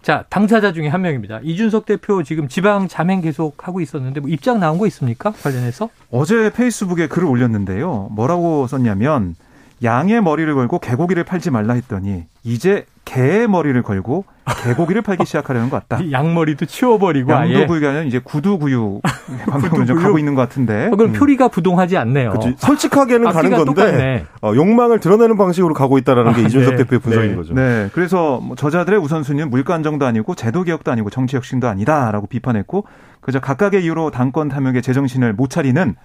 자 0.02 0.26
당사자 0.30 0.74
중에 0.74 0.88
한 0.88 1.02
명입니다. 1.02 1.40
이준석 1.44 1.86
대표 1.86 2.24
지금 2.24 2.48
지방 2.48 2.88
자맹 2.88 3.22
계속 3.22 3.68
하고 3.68 3.82
있었는데 3.82 4.20
뭐 4.20 4.30
입장 4.30 4.60
나온 4.60 4.78
거 4.78 4.88
있습니까? 4.88 5.32
관련해서? 5.32 5.90
어제 6.10 6.52
페이스북에 6.52 7.08
글을 7.08 7.28
올렸는데요. 7.28 8.10
뭐라고 8.12 8.68
썼냐면 8.68 9.36
양의 9.84 10.22
머리를 10.22 10.54
걸고 10.54 10.80
개고기를 10.80 11.24
팔지 11.24 11.50
말라 11.50 11.74
했더니 11.74 12.26
이제 12.44 12.86
개의 13.04 13.48
머리를 13.48 13.82
걸고 13.82 14.26
개고기를 14.64 15.02
팔기 15.02 15.26
시작하려는 15.26 15.70
것 15.70 15.88
같다. 15.88 16.04
양머리도 16.12 16.66
치워버리고 16.66 17.32
양도구이가 17.32 18.04
이제 18.04 18.20
구두구유 18.20 19.02
방법으로 19.50 19.86
좀 19.86 19.98
가고 19.98 20.20
있는 20.20 20.36
것 20.36 20.42
같은데. 20.42 20.88
어, 20.88 20.96
그럼 20.96 21.12
음. 21.12 21.14
표리가 21.14 21.48
부동하지 21.48 21.98
않네요. 21.98 22.32
그치. 22.32 22.56
솔직하게는 22.58 23.28
아, 23.28 23.32
가는 23.32 23.52
건데 23.52 24.26
어, 24.42 24.54
욕망을 24.56 25.00
드러내는 25.00 25.38
방식으로 25.38 25.74
가고 25.74 25.98
있다는 25.98 26.34
게 26.34 26.42
아, 26.42 26.46
이준석 26.46 26.76
네. 26.76 26.78
대표의 26.78 27.00
분석인 27.00 27.30
네. 27.32 27.36
거죠. 27.36 27.54
네, 27.54 27.90
그래서 27.94 28.40
뭐 28.40 28.56
저자들의 28.56 29.00
우선순위는 29.00 29.50
물가 29.50 29.74
안정도 29.74 30.06
아니고 30.06 30.36
제도 30.36 30.64
개혁도 30.64 30.92
아니고 30.92 31.10
정치 31.10 31.36
혁신도 31.36 31.68
아니다라고 31.68 32.28
비판했고 32.28 32.86
그저 33.20 33.40
각각의 33.40 33.84
이유로 33.84 34.12
당권 34.12 34.48
탐욕에 34.48 34.82
제정신을 34.84 35.34
못 35.34 35.50
차리는 35.50 35.96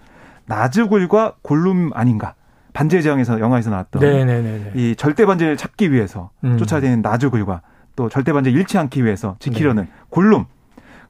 나즈굴과 0.47 1.35
골룸 1.42 1.90
아닌가. 1.95 2.35
반지의 2.76 3.02
제왕에서 3.02 3.40
영화에서 3.40 3.71
나왔던 3.71 4.02
네네네네. 4.02 4.73
이 4.75 4.95
절대 4.97 5.25
반지를 5.25 5.56
찾기 5.56 5.92
위해서 5.92 6.28
음. 6.45 6.59
쫓아다니는 6.59 7.00
나즈굴과 7.00 7.62
또 7.97 8.11
절대 8.11 8.35
반지 8.35 8.50
잃지 8.50 8.76
않기 8.76 9.02
위해서 9.02 9.37
지키려는 9.38 9.85
네. 9.85 9.88
골룸. 10.11 10.45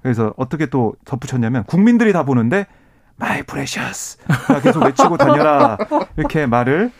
그래서 0.00 0.32
어떻게 0.36 0.66
또 0.66 0.94
덧붙였냐면 1.04 1.64
국민들이 1.64 2.12
다 2.12 2.22
보는데 2.22 2.66
my 3.16 3.42
precious 3.42 4.18
계속 4.62 4.84
외치고 4.84 5.16
다녀라 5.16 5.76
이렇게 6.16 6.46
말을 6.46 6.92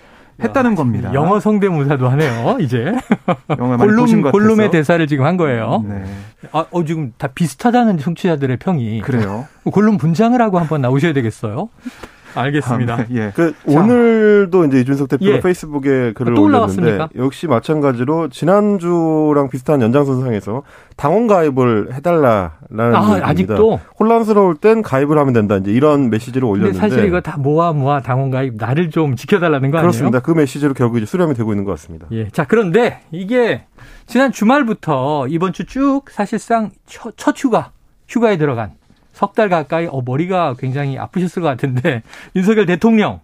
했다는 0.42 0.74
겁니다. 0.74 1.14
영어 1.14 1.38
성대모사도 1.40 2.08
하네요, 2.10 2.58
이제. 2.60 2.92
골룸, 3.56 4.22
골룸의 4.22 4.70
대사를 4.70 5.06
지금 5.06 5.24
한 5.24 5.36
거예요. 5.36 5.82
네. 5.88 6.04
아, 6.52 6.66
어, 6.70 6.84
지금 6.84 7.12
다 7.16 7.28
비슷하다는 7.28 7.98
청취자들의 7.98 8.58
평이. 8.58 9.00
그래요. 9.00 9.46
골룸 9.64 9.96
분장을 9.96 10.38
하고 10.42 10.58
한번 10.58 10.82
나오셔야 10.82 11.14
되겠어요. 11.14 11.70
알겠습니다. 12.40 12.94
아, 12.94 12.96
네. 12.98 13.06
예. 13.12 13.32
그 13.34 13.54
오늘도 13.66 14.64
이제 14.64 14.80
이준석 14.80 15.08
대표가 15.08 15.30
예. 15.32 15.40
페이스북에 15.40 16.12
글을 16.14 16.38
올렸는데 16.38 17.08
역시 17.16 17.46
마찬가지로 17.46 18.28
지난주랑 18.28 19.48
비슷한 19.50 19.82
연장선상에서 19.82 20.62
당원 20.96 21.26
가입을 21.26 21.92
해달라라는 21.94 22.94
아, 22.94 23.20
아직도 23.22 23.80
혼란스러울 24.00 24.56
땐 24.56 24.82
가입을 24.82 25.18
하면 25.18 25.32
된다 25.34 25.56
이제 25.56 25.70
이런 25.70 26.08
메시지를 26.10 26.44
올렸는데 26.48 26.78
사실 26.78 27.04
이거 27.04 27.20
다 27.20 27.36
모아 27.36 27.72
모아 27.72 28.00
당원 28.00 28.30
가입 28.30 28.54
나를 28.56 28.90
좀 28.90 29.14
지켜달라는 29.16 29.70
거 29.70 29.78
아니에요? 29.78 29.90
그렇습니다. 29.90 30.20
그 30.20 30.30
메시지로 30.30 30.72
결국 30.74 30.96
이제 30.96 31.06
수렴이 31.06 31.34
되고 31.34 31.52
있는 31.52 31.64
것 31.64 31.72
같습니다. 31.72 32.06
예. 32.12 32.28
자 32.30 32.44
그런데 32.46 33.00
이게 33.12 33.64
지난 34.06 34.32
주말부터 34.32 35.26
이번 35.28 35.52
주 35.52 35.66
쭉 35.66 36.02
사실상 36.10 36.70
첫, 36.86 37.14
첫 37.16 37.34
휴가 37.36 37.72
휴가에 38.08 38.38
들어간 38.38 38.70
석 39.16 39.32
달 39.34 39.48
가까이 39.48 39.86
어 39.90 40.02
머리가 40.04 40.54
굉장히 40.58 40.98
아프셨을 40.98 41.40
것 41.42 41.48
같은데 41.48 42.02
윤석열 42.36 42.66
대통령 42.66 43.20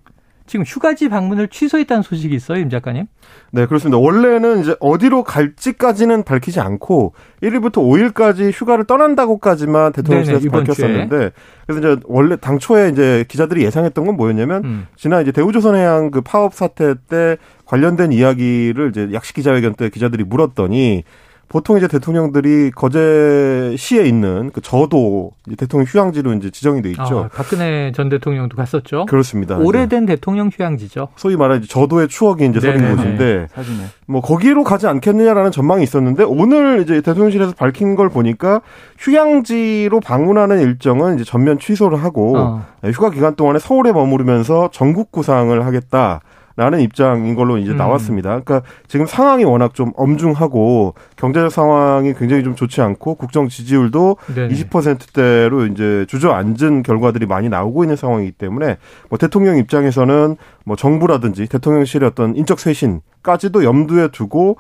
지금 0.46 0.64
휴가지 0.64 1.08
방문을 1.08 1.49
취소했다는 1.49 2.02
소식이 2.02 2.34
있어요, 2.34 2.58
임 2.58 2.68
작가님? 2.68 3.06
네, 3.52 3.66
그렇습니다. 3.66 3.99
원래는 3.99 4.61
이제 4.61 4.75
어디로 4.80 5.22
갈지까지는 5.22 6.25
밝히지 6.25 6.61
않고 6.61 7.14
1일부터 7.42 7.75
5일까지 7.76 8.50
휴가를 8.52 8.84
떠난다고까지만 8.84 9.92
대통령실에서 9.92 10.50
밝혔었는데 10.50 11.16
주에. 11.16 11.30
그래서 11.66 11.80
이제 11.80 12.00
원래 12.06 12.37
당초에 12.37 12.88
이제 12.88 13.25
기자들이 13.28 13.62
예상했던 13.64 14.04
건 14.04 14.16
뭐였냐면 14.16 14.64
음. 14.64 14.87
지난 14.96 15.22
이제 15.22 15.30
대우조선해양 15.30 16.11
그 16.11 16.20
파업 16.22 16.54
사태 16.54 16.94
때 17.08 17.37
관련된 17.64 18.12
이야기를 18.12 18.90
이제 18.90 19.11
약식 19.12 19.37
기자회견 19.37 19.75
때 19.75 19.90
기자들이 19.90 20.25
물었더니 20.25 21.04
보통 21.52 21.76
이제 21.76 21.87
대통령들이 21.87 22.71
거제시에 22.71 24.06
있는 24.06 24.50
그 24.54 24.62
저도 24.62 25.32
대통령 25.59 25.87
휴양지로 25.87 26.32
이제 26.32 26.49
지정이 26.49 26.80
돼 26.80 26.88
있죠. 26.90 27.02
아, 27.02 27.28
박근혜 27.28 27.92
전 27.94 28.09
대통령도 28.09 28.56
갔었죠. 28.56 29.04
그렇습니다. 29.04 29.59
오래된 29.59 30.06
네. 30.06 30.14
대통령 30.14 30.49
휴양지죠. 30.49 31.09
소위 31.16 31.37
말하는 31.37 31.62
저도의 31.68 32.09
추억이 32.09 32.47
이제 32.47 32.59
서린 32.59 32.97
곳인데 32.97 33.49
사진에. 33.52 33.85
뭐 34.06 34.23
거기로 34.23 34.64
가지 34.64 34.87
않겠느냐라는 34.87 35.50
전망이 35.50 35.82
있었는데 35.82 36.25
오늘 36.25 36.80
이제 36.80 37.02
대통령실에서 37.02 37.52
밝힌 37.52 37.97
걸 37.97 38.09
보니까 38.09 38.62
휴양지로 38.99 40.00
방문하는 40.00 40.59
일정은 40.59 41.16
이제 41.16 41.25
전면 41.25 41.59
취소를 41.59 42.02
하고 42.02 42.38
어. 42.38 42.64
휴가 42.85 43.11
기간 43.11 43.35
동안에 43.35 43.59
서울에 43.59 43.92
머무르면서 43.92 44.71
전국 44.73 45.12
구상을 45.12 45.66
하겠다. 45.66 46.23
라는 46.56 46.80
입장인 46.80 47.35
걸로 47.35 47.59
이제 47.59 47.73
음. 47.73 47.76
나왔습니다. 47.76 48.40
그러니까 48.40 48.62
지금 48.88 49.06
상황이 49.06 49.44
워낙 49.44 49.75
좀 49.75 49.92
엄중하고 49.97 50.94
경제적 51.16 51.50
상황이 51.50 52.14
굉장히 52.14 52.44
좀 52.44 52.54
좋지 52.54 52.80
않고 52.82 53.14
국정 53.14 53.49
지지율도 53.49 54.16
네네. 54.35 54.54
20%대로 54.54 55.66
이제 55.66 56.04
주저앉은 56.09 56.82
결과들이 56.82 57.26
많이 57.26 57.49
나오고 57.49 57.85
있는 57.85 57.97
상황이기 57.97 58.32
때문에 58.32 58.76
뭐 59.09 59.18
대통령 59.18 59.56
입장에서는 59.56 60.37
뭐 60.64 60.76
정부라든지 60.76 61.47
대통령실의 61.47 62.09
어떤 62.09 62.37
인적 62.37 62.61
쇄신까지도 62.61 63.64
염두에 63.64 64.09
두고 64.09 64.59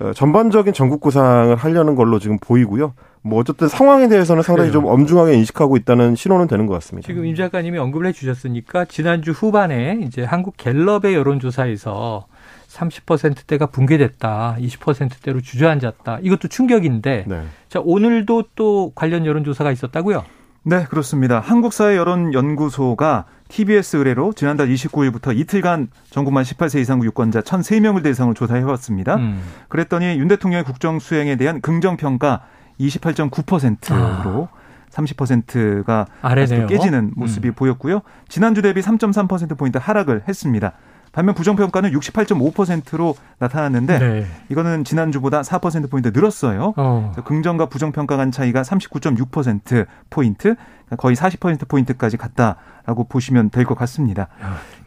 네. 0.00 0.12
전반적인 0.12 0.72
전국 0.72 1.00
구상을 1.00 1.54
하려는 1.54 1.94
걸로 1.94 2.18
지금 2.18 2.38
보이고요. 2.38 2.94
뭐 3.22 3.40
어쨌든 3.40 3.68
상황에 3.68 4.08
대해서는 4.08 4.42
상당히 4.42 4.70
그래요. 4.70 4.82
좀 4.82 4.90
엄중하게 4.90 5.34
인식하고 5.34 5.76
있다는 5.78 6.14
신호는 6.14 6.46
되는 6.46 6.66
것 6.66 6.74
같습니다. 6.74 7.06
지금 7.06 7.24
임 7.24 7.34
작가님이 7.34 7.78
언급을 7.78 8.06
해주셨으니까 8.08 8.84
지난주 8.84 9.30
후반에 9.30 10.00
이제 10.02 10.22
한국 10.22 10.56
갤럽의 10.58 11.14
여론조사에서 11.14 12.26
30%대가 12.68 13.66
붕괴됐다, 13.66 14.56
20%대로 14.60 15.40
주저앉았다. 15.40 16.18
이것도 16.22 16.48
충격인데, 16.48 17.24
네. 17.26 17.42
자 17.68 17.80
오늘도 17.82 18.44
또 18.56 18.92
관련 18.94 19.24
여론조사가 19.24 19.70
있었다고요? 19.70 20.24
네, 20.66 20.86
그렇습니다. 20.88 21.40
한국사회 21.40 21.96
여론연구소가 21.96 23.26
TBS 23.48 23.96
의뢰로 23.98 24.32
지난달 24.32 24.68
29일부터 24.68 25.36
이틀간 25.36 25.88
전국만 26.10 26.42
18세 26.42 26.80
이상 26.80 27.04
유권자 27.04 27.42
1,003명을 27.42 28.02
대상으로 28.02 28.34
조사해왔습니다. 28.34 29.16
음. 29.16 29.42
그랬더니 29.68 30.18
윤 30.18 30.26
대통령의 30.26 30.64
국정 30.64 30.98
수행에 30.98 31.36
대한 31.36 31.60
긍정평가 31.60 32.40
28.9%로 32.80 34.48
아. 34.50 34.64
30%가 34.90 36.06
아래네요. 36.22 36.66
깨지는 36.66 37.12
모습이 37.14 37.48
음. 37.48 37.54
보였고요. 37.54 38.00
지난주 38.28 38.62
대비 38.62 38.80
3.3%포인트 38.80 39.78
하락을 39.78 40.22
했습니다. 40.26 40.72
반면 41.14 41.34
부정평가는 41.34 41.90
68.5%로 41.92 43.14
나타났는데 43.38 43.98
네. 43.98 44.26
이거는 44.48 44.84
지난주보다 44.84 45.42
4%포인트 45.42 46.08
늘었어요. 46.12 46.74
어. 46.76 47.12
긍정과 47.24 47.66
부정평가 47.66 48.16
간 48.16 48.30
차이가 48.30 48.62
39.6%포인트, 48.62 50.56
거의 50.96 51.16
40%포인트까지 51.16 52.16
갔다라고 52.16 53.04
보시면 53.08 53.50
될 53.50 53.64
것 53.64 53.74
같습니다. 53.78 54.28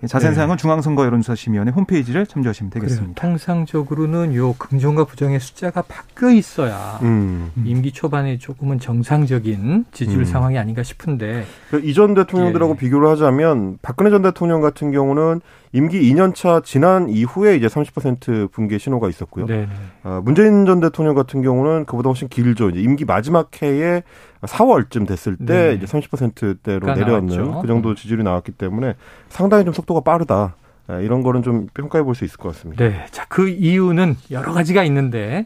자세한 0.05 0.33
네. 0.33 0.35
사항은 0.35 0.57
중앙선거 0.57 1.03
여론조사심의원회 1.05 1.71
홈페이지를 1.71 2.27
참조하시면 2.27 2.69
되겠습니다. 2.69 3.19
그래요. 3.19 3.31
통상적으로는 3.31 4.35
요 4.35 4.53
긍정과 4.53 5.05
부정의 5.05 5.39
숫자가 5.39 5.81
바뀌어 5.81 6.29
있어야 6.29 6.99
음. 7.01 7.51
임기 7.65 7.91
초반에 7.91 8.37
조금은 8.37 8.79
정상적인 8.79 9.85
지지율 9.91 10.19
음. 10.19 10.25
상황이 10.25 10.59
아닌가 10.59 10.83
싶은데 10.83 11.45
이전 11.83 12.13
대통령들하고 12.13 12.73
예. 12.73 12.77
비교를 12.77 13.09
하자면 13.09 13.79
박근혜 13.81 14.11
전 14.11 14.21
대통령 14.21 14.61
같은 14.61 14.91
경우는 14.91 15.41
임기 15.73 15.99
2년차 16.13 16.63
지난 16.63 17.09
이후에 17.09 17.55
이제 17.55 17.67
30% 17.67 18.51
붕괴 18.51 18.77
신호가 18.77 19.09
있었고요. 19.09 19.47
네 19.47 19.67
어, 20.03 20.21
문재인 20.23 20.65
전 20.65 20.79
대통령 20.79 21.15
같은 21.15 21.41
경우는 21.41 21.85
그보다 21.85 22.09
훨씬 22.09 22.27
길죠. 22.27 22.69
이제 22.69 22.79
임기 22.81 23.05
마지막 23.05 23.49
해에 23.61 24.03
4월쯤 24.41 25.07
됐을 25.07 25.35
때 25.37 25.45
네. 25.45 25.73
이제 25.73 25.85
30%대로 25.85 26.93
내려왔는 26.93 27.35
나왔죠. 27.35 27.61
그 27.61 27.67
정도 27.67 27.95
지지율이 27.95 28.23
나왔기 28.23 28.51
때문에 28.53 28.95
상당히 29.29 29.65
좀 29.65 29.73
속도가 29.73 30.01
빠르다. 30.01 30.55
예, 30.91 31.03
이런 31.03 31.21
거는 31.23 31.43
좀 31.43 31.67
평가해 31.73 32.03
볼 32.03 32.15
수 32.15 32.23
있을 32.23 32.37
것 32.37 32.53
같습니다. 32.53 32.83
네. 32.83 33.05
자, 33.11 33.25
그 33.27 33.49
이유는 33.49 34.15
여러 34.31 34.53
가지가 34.53 34.83
있는데 34.85 35.45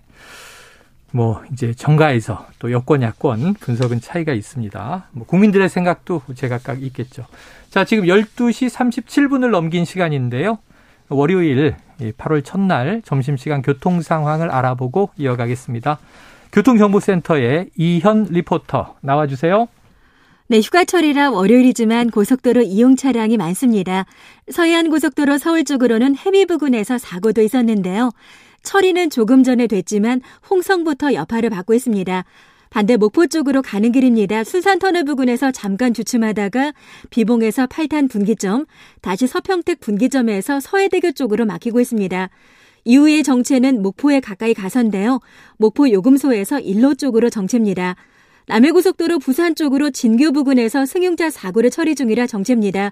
뭐 1.12 1.42
이제 1.52 1.74
정가에서 1.74 2.46
또 2.60 2.72
여권 2.72 3.02
야권 3.02 3.56
분석은 3.56 4.02
차이가 4.02 4.34
있습니다. 4.34 5.08
뭐 5.12 5.26
국민들의 5.26 5.68
생각도 5.68 6.22
제각각 6.36 6.82
있겠죠. 6.84 7.26
자, 7.70 7.84
지금 7.86 8.06
12시 8.06 8.70
37분을 8.70 9.50
넘긴 9.50 9.84
시간인데요. 9.86 10.60
월요일 11.10 11.76
8월 12.00 12.44
첫날 12.46 13.02
점심시간 13.04 13.62
교통 13.62 14.02
상황을 14.02 14.50
알아보고 14.50 15.10
이어가겠습니다. 15.18 16.00
교통정보센터의 16.52 17.70
이현 17.78 18.28
리포터 18.30 18.96
나와주세요. 19.02 19.68
네, 20.48 20.60
휴가철이라 20.60 21.32
월요일이지만 21.32 22.10
고속도로 22.10 22.64
이용 22.64 22.98
차량이 22.98 23.38
많습니다. 23.38 24.06
서해안 24.52 24.90
고속도로 24.90 25.38
서울 25.38 25.64
쪽으로는 25.64 26.18
해미 26.18 26.46
부근에서 26.46 26.98
사고도 26.98 27.42
있었는데요. 27.42 28.12
처리는 28.64 29.10
조금 29.10 29.44
전에 29.44 29.68
됐지만 29.68 30.22
홍성부터 30.50 31.14
여파를 31.14 31.50
받고 31.50 31.74
있습니다. 31.74 32.26
반대 32.70 32.96
목포 32.96 33.28
쪽으로 33.28 33.62
가는 33.62 33.92
길입니다. 33.92 34.44
순산터널 34.44 35.04
부근에서 35.04 35.52
잠깐 35.52 35.94
주춤하다가 35.94 36.74
비봉에서 37.10 37.68
8탄 37.68 38.10
분기점, 38.10 38.66
다시 39.02 39.28
서평택 39.28 39.80
분기점에서 39.82 40.60
서해대교 40.60 41.12
쪽으로 41.12 41.46
막히고 41.46 41.82
있습니다. 41.82 42.30
이후의 42.86 43.24
정체는 43.24 43.82
목포에 43.82 44.20
가까이 44.20 44.54
가선데요. 44.54 45.20
목포 45.58 45.90
요금소에서 45.92 46.60
일로 46.60 46.96
쪽으로 46.96 47.30
정체입니다. 47.30 47.96
남해고속도로 48.48 49.20
부산 49.20 49.56
쪽으로 49.56 49.92
진교 49.92 50.32
부근에서 50.32 50.86
승용차 50.86 51.30
사고를 51.30 51.70
처리 51.70 51.96
중이라 51.96 52.28
정체입니다. 52.28 52.92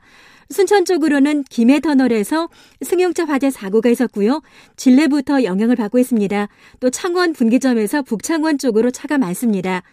순천 0.50 0.86
쪽으로는 0.86 1.44
김해터널에서 1.44 2.50
승용차 2.82 3.26
화재 3.26 3.50
사고가 3.50 3.90
있었고요. 3.90 4.42
진례부터 4.78 5.44
영향을 5.44 5.76
받고 5.76 6.00
있습니다. 6.00 6.48
또 6.80 6.90
창원 6.90 7.34
분기점에서 7.34 8.02
북창원 8.04 8.58
쪽으로 8.58 8.90
차가 8.92 9.18
많습니다. 9.18 9.84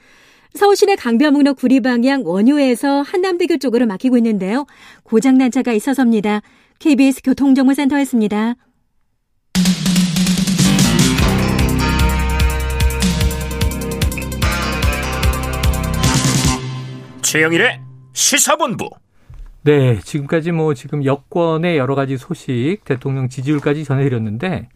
서울시내 0.55 0.97
강변북로 0.97 1.55
구리 1.55 1.81
방향 1.81 2.23
원효에서 2.25 3.03
한남대교 3.03 3.59
쪽으로 3.59 3.87
막히고 3.87 4.17
있는데요. 4.17 4.67
고장난 5.03 5.51
차가 5.51 5.73
있어서입니다. 5.73 6.41
KBS 6.79 7.23
교통정보센터였습니다. 7.23 8.55
최영일의 17.27 17.81
시사본부. 18.13 18.89
네, 19.63 19.99
지금까지 19.99 20.53
뭐 20.53 20.75
지금 20.75 21.05
여권의 21.05 21.77
여러 21.77 21.97
가지 21.97 22.17
소식, 22.17 22.79
대통령 22.85 23.29
지지율까지 23.29 23.83
전해드렸는데 23.85 24.69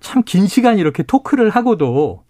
참 0.00 0.22
긴 0.22 0.46
시간 0.46 0.78
이렇게 0.78 1.02
토크를 1.02 1.50
하고도 1.50 2.24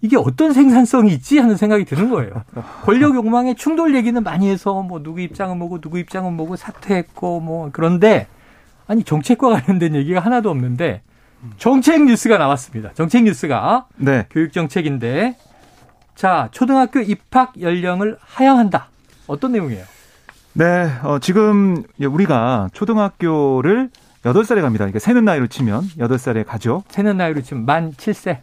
이게 0.00 0.16
어떤 0.16 0.54
생산성이 0.54 1.12
있지 1.12 1.38
하는 1.38 1.56
생각이 1.58 1.84
드는 1.84 2.08
거예요. 2.08 2.44
권력 2.84 3.14
욕망의 3.14 3.56
충돌 3.56 3.94
얘기는 3.94 4.22
많이 4.22 4.48
해서 4.48 4.80
뭐 4.80 5.02
누구 5.02 5.20
입장은 5.20 5.58
뭐고 5.58 5.82
누구 5.82 5.98
입장은 5.98 6.32
뭐고 6.32 6.56
사퇴했고 6.56 7.40
뭐 7.40 7.68
그런데 7.74 8.26
아니 8.86 9.04
정책과 9.04 9.50
관련된 9.50 9.94
얘기가 9.96 10.20
하나도 10.20 10.48
없는데 10.48 11.02
정책 11.58 12.04
뉴스가 12.04 12.38
나왔습니다. 12.38 12.94
정책 12.94 13.24
뉴스가 13.24 13.86
네. 13.96 14.26
교육 14.30 14.54
정책인데 14.54 15.36
자 16.14 16.48
초등학교 16.52 17.00
입학 17.00 17.60
연령을 17.60 18.16
하향한다. 18.22 18.93
어떤 19.26 19.52
내용이에요? 19.52 19.84
네, 20.54 20.90
어, 21.02 21.18
지금 21.18 21.82
우리가 22.00 22.68
초등학교를 22.72 23.90
8살에 24.24 24.60
갑니다. 24.62 24.84
그러니까 24.84 24.98
새는 24.98 25.24
나이로 25.24 25.48
치면 25.48 25.82
8살에 25.98 26.46
가죠. 26.46 26.82
새는 26.88 27.16
나이로 27.16 27.42
치면 27.42 27.66
만 27.66 27.92
7세. 27.92 28.38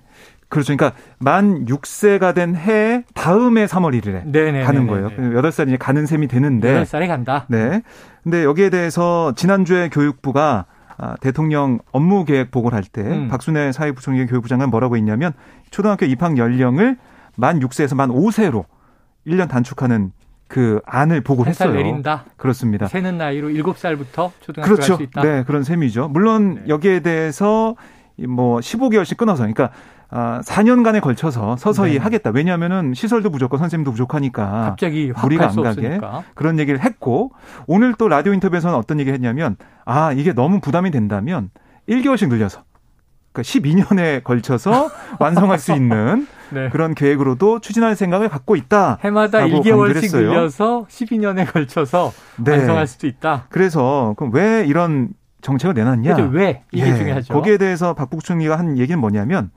그렇죠. 0.50 0.76
그러니까 0.76 1.00
만 1.18 1.66
6세가 1.66 2.36
된 2.36 2.56
해 2.56 3.04
다음에 3.14 3.66
3월 3.66 3.98
1일에 4.02 4.26
네네네네네. 4.26 4.64
가는 4.66 4.86
거예요. 4.88 5.10
8살이 5.10 5.70
이제 5.70 5.78
가는 5.78 6.06
셈이 6.06 6.28
되는데 6.28 6.84
8살에 6.84 7.08
간다. 7.08 7.46
네. 7.48 7.82
근데 8.24 8.44
여기에 8.44 8.70
대해서 8.70 9.34
지난주에 9.36 9.88
교육부가 9.90 10.66
아, 10.98 11.16
대통령 11.22 11.80
업무 11.94 12.26
계획 12.26 12.52
보고를 12.52 12.76
할때 12.76 13.02
음. 13.02 13.28
박순애 13.30 13.72
사회부총리 13.72 14.26
교육부 14.28 14.50
장관 14.50 14.70
뭐라고 14.70 14.98
했냐면 14.98 15.32
초등학교 15.72 16.06
입학 16.06 16.38
연령을 16.38 16.98
만 17.38 17.60
6세에서 17.62 17.96
만 17.96 18.10
5세로 18.10 18.66
1년 19.26 19.48
단축하는 19.50 20.12
그 20.52 20.82
안을 20.86 21.22
보고 21.22 21.46
했어요. 21.46 21.72
내린다. 21.72 22.26
그렇습니다. 22.36 22.86
새는 22.88 23.18
나이로 23.18 23.52
7살부터 23.52 24.32
초등학교 24.42 24.74
그렇죠. 24.74 24.98
갈수 24.98 25.04
있다. 25.04 25.22
네, 25.22 25.44
그런 25.48 25.64
셈이죠. 25.64 26.10
물론 26.10 26.56
네. 26.56 26.64
여기에 26.68 27.00
대해서 27.00 27.76
뭐 28.28 28.60
15개월씩 28.60 29.16
끊어서 29.16 29.44
그러니까 29.44 29.70
아, 30.10 30.42
4년간에 30.44 31.00
걸쳐서 31.00 31.56
서서히 31.56 31.94
네. 31.94 32.00
하겠다. 32.00 32.32
왜냐하면은 32.32 32.94
시설도 32.94 33.30
부족하고 33.30 33.60
선생님도 33.60 33.92
부족하니까 33.92 34.44
갑자기 34.66 35.14
무리가 35.22 35.48
안 35.48 35.56
가게 35.56 35.70
없으니까. 35.70 36.24
그런 36.36 36.60
얘기를 36.60 36.82
했고 36.82 37.32
오늘 37.66 37.94
또 37.94 38.10
라디오 38.10 38.34
인터뷰에서는 38.34 38.76
어떤 38.76 39.00
얘기를 39.00 39.14
했냐면 39.16 39.56
아 39.86 40.12
이게 40.12 40.34
너무 40.34 40.60
부담이 40.60 40.92
된다면 40.92 41.50
1개월씩 41.88 42.28
늘려서 42.28 42.64
그러니까 43.32 43.42
12년에 43.42 44.24
걸쳐서 44.24 44.90
완성할 45.20 45.60
수 45.60 45.74
있는 45.74 46.28
네. 46.52 46.70
그런 46.70 46.94
계획으로도 46.94 47.60
추진할 47.60 47.96
생각을 47.96 48.30
갖고 48.30 48.56
있다. 48.56 49.00
해마다 49.02 49.40
1개월씩 49.40 50.16
늘려서 50.16 50.86
12년에 50.90 51.52
걸쳐서 51.52 52.12
네. 52.44 52.52
완성할 52.52 52.88
수도 52.88 53.08
있다. 53.08 53.46
그래서 53.50 54.14
그럼 54.18 54.34
왜 54.34 54.66
이런 54.68 55.10
정책을 55.42 55.74
내놨냐? 55.74 56.16
왜 56.32 56.64
이게 56.72 56.88
예. 56.88 56.96
중요하죠. 56.96 57.34
거기에 57.34 57.58
대해서 57.58 57.94
박국 57.94 58.24
총리가 58.24 58.60
한 58.60 58.78
얘기는 58.78 59.00
뭐냐면 59.00 59.50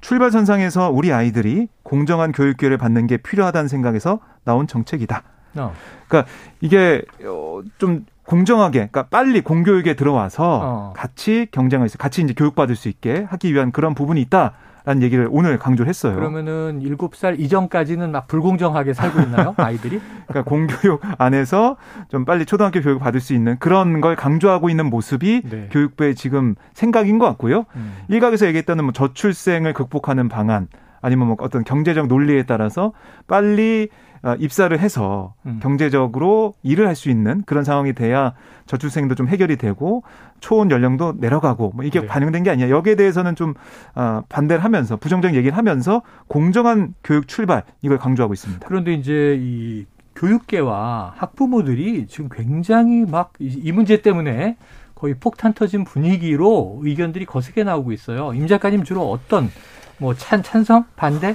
출발선상에서 0.00 0.90
우리 0.90 1.12
아이들이 1.12 1.68
공정한 1.82 2.30
교육 2.30 2.58
기회를 2.58 2.76
받는 2.76 3.06
게 3.06 3.16
필요하다는 3.16 3.68
생각에서 3.68 4.20
나온 4.44 4.66
정책이다. 4.66 5.22
어. 5.56 5.72
그러니까 6.08 6.30
이게 6.60 7.02
어, 7.24 7.62
좀 7.78 8.04
공정하게, 8.26 8.88
그러니까 8.90 9.04
빨리 9.04 9.40
공교육에 9.42 9.94
들어와서 9.94 10.60
어. 10.62 10.92
같이 10.96 11.46
경쟁할 11.50 11.88
수, 11.88 11.98
같이 11.98 12.22
이제 12.22 12.34
교육받을 12.34 12.76
수 12.76 12.88
있게 12.88 13.26
하기 13.28 13.52
위한 13.52 13.70
그런 13.72 13.94
부분이 13.94 14.20
있다. 14.22 14.52
라는 14.86 15.02
얘기를 15.02 15.26
오늘 15.30 15.58
강조를 15.58 15.88
했어요. 15.88 16.14
그러면은 16.14 16.80
7살 16.82 17.40
이전까지는 17.40 18.12
막 18.12 18.26
불공정하게 18.26 18.92
살고 18.92 19.20
있나요? 19.22 19.54
아이들이? 19.56 19.98
그러니까 20.26 20.42
공교육 20.42 21.00
안에서 21.16 21.76
좀 22.08 22.26
빨리 22.26 22.44
초등학교 22.44 22.82
교육을 22.82 23.00
받을 23.00 23.18
수 23.20 23.32
있는 23.32 23.56
그런 23.60 24.02
걸 24.02 24.14
강조하고 24.14 24.68
있는 24.68 24.90
모습이 24.90 25.40
네. 25.42 25.68
교육부의 25.72 26.14
지금 26.14 26.54
생각인 26.74 27.18
것 27.18 27.24
같고요. 27.24 27.64
음. 27.76 27.96
일각에서 28.08 28.44
얘기했다는 28.44 28.84
뭐 28.84 28.92
저출생을 28.92 29.72
극복하는 29.72 30.28
방안 30.28 30.68
아니면 31.00 31.28
뭐 31.28 31.36
어떤 31.40 31.64
경제적 31.64 32.06
논리에 32.06 32.42
따라서 32.42 32.92
빨리 33.26 33.88
어, 33.88 34.13
입사를 34.38 34.76
해서 34.78 35.34
음. 35.46 35.60
경제적으로 35.62 36.54
일을 36.62 36.86
할 36.88 36.94
수 36.96 37.10
있는 37.10 37.42
그런 37.44 37.62
상황이 37.64 37.92
돼야 37.92 38.32
저출생도 38.66 39.14
좀 39.16 39.28
해결이 39.28 39.56
되고 39.56 40.02
초혼 40.40 40.70
연령도 40.70 41.14
내려가고 41.18 41.72
뭐 41.74 41.84
이게 41.84 42.00
네. 42.00 42.06
반영된 42.06 42.42
게 42.44 42.50
아니야. 42.50 42.70
여기에 42.70 42.94
대해서는 42.96 43.34
좀 43.34 43.54
어, 43.94 44.22
반대를 44.28 44.62
하면서 44.64 44.96
부정적 44.96 45.34
얘기를 45.34 45.56
하면서 45.56 46.02
공정한 46.28 46.94
교육 47.04 47.28
출발 47.28 47.64
이걸 47.82 47.98
강조하고 47.98 48.32
있습니다. 48.32 48.66
그런데 48.66 48.94
이제 48.94 49.36
이 49.40 49.84
교육계와 50.16 51.14
학부모들이 51.16 52.06
지금 52.06 52.28
굉장히 52.32 53.04
막 53.04 53.32
이 53.40 53.72
문제 53.72 54.00
때문에 54.00 54.56
거의 54.94 55.14
폭탄 55.18 55.52
터진 55.52 55.84
분위기로 55.84 56.80
의견들이 56.82 57.26
거세게 57.26 57.64
나오고 57.64 57.92
있어요. 57.92 58.32
임 58.34 58.46
작가님 58.46 58.84
주로 58.84 59.10
어떤 59.10 59.50
뭐 59.98 60.14
찬, 60.14 60.42
찬성, 60.42 60.84
반대, 60.96 61.34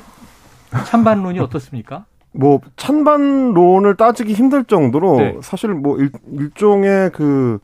찬반론이 0.86 1.39
어떻습니까? 1.39 2.06
뭐 2.31 2.61
찬반론을 2.77 3.95
따지기 3.95 4.33
힘들 4.33 4.63
정도로 4.63 5.17
네. 5.17 5.37
사실 5.41 5.69
뭐 5.73 5.97
일, 5.97 6.11
일종의 6.31 7.11
그 7.11 7.59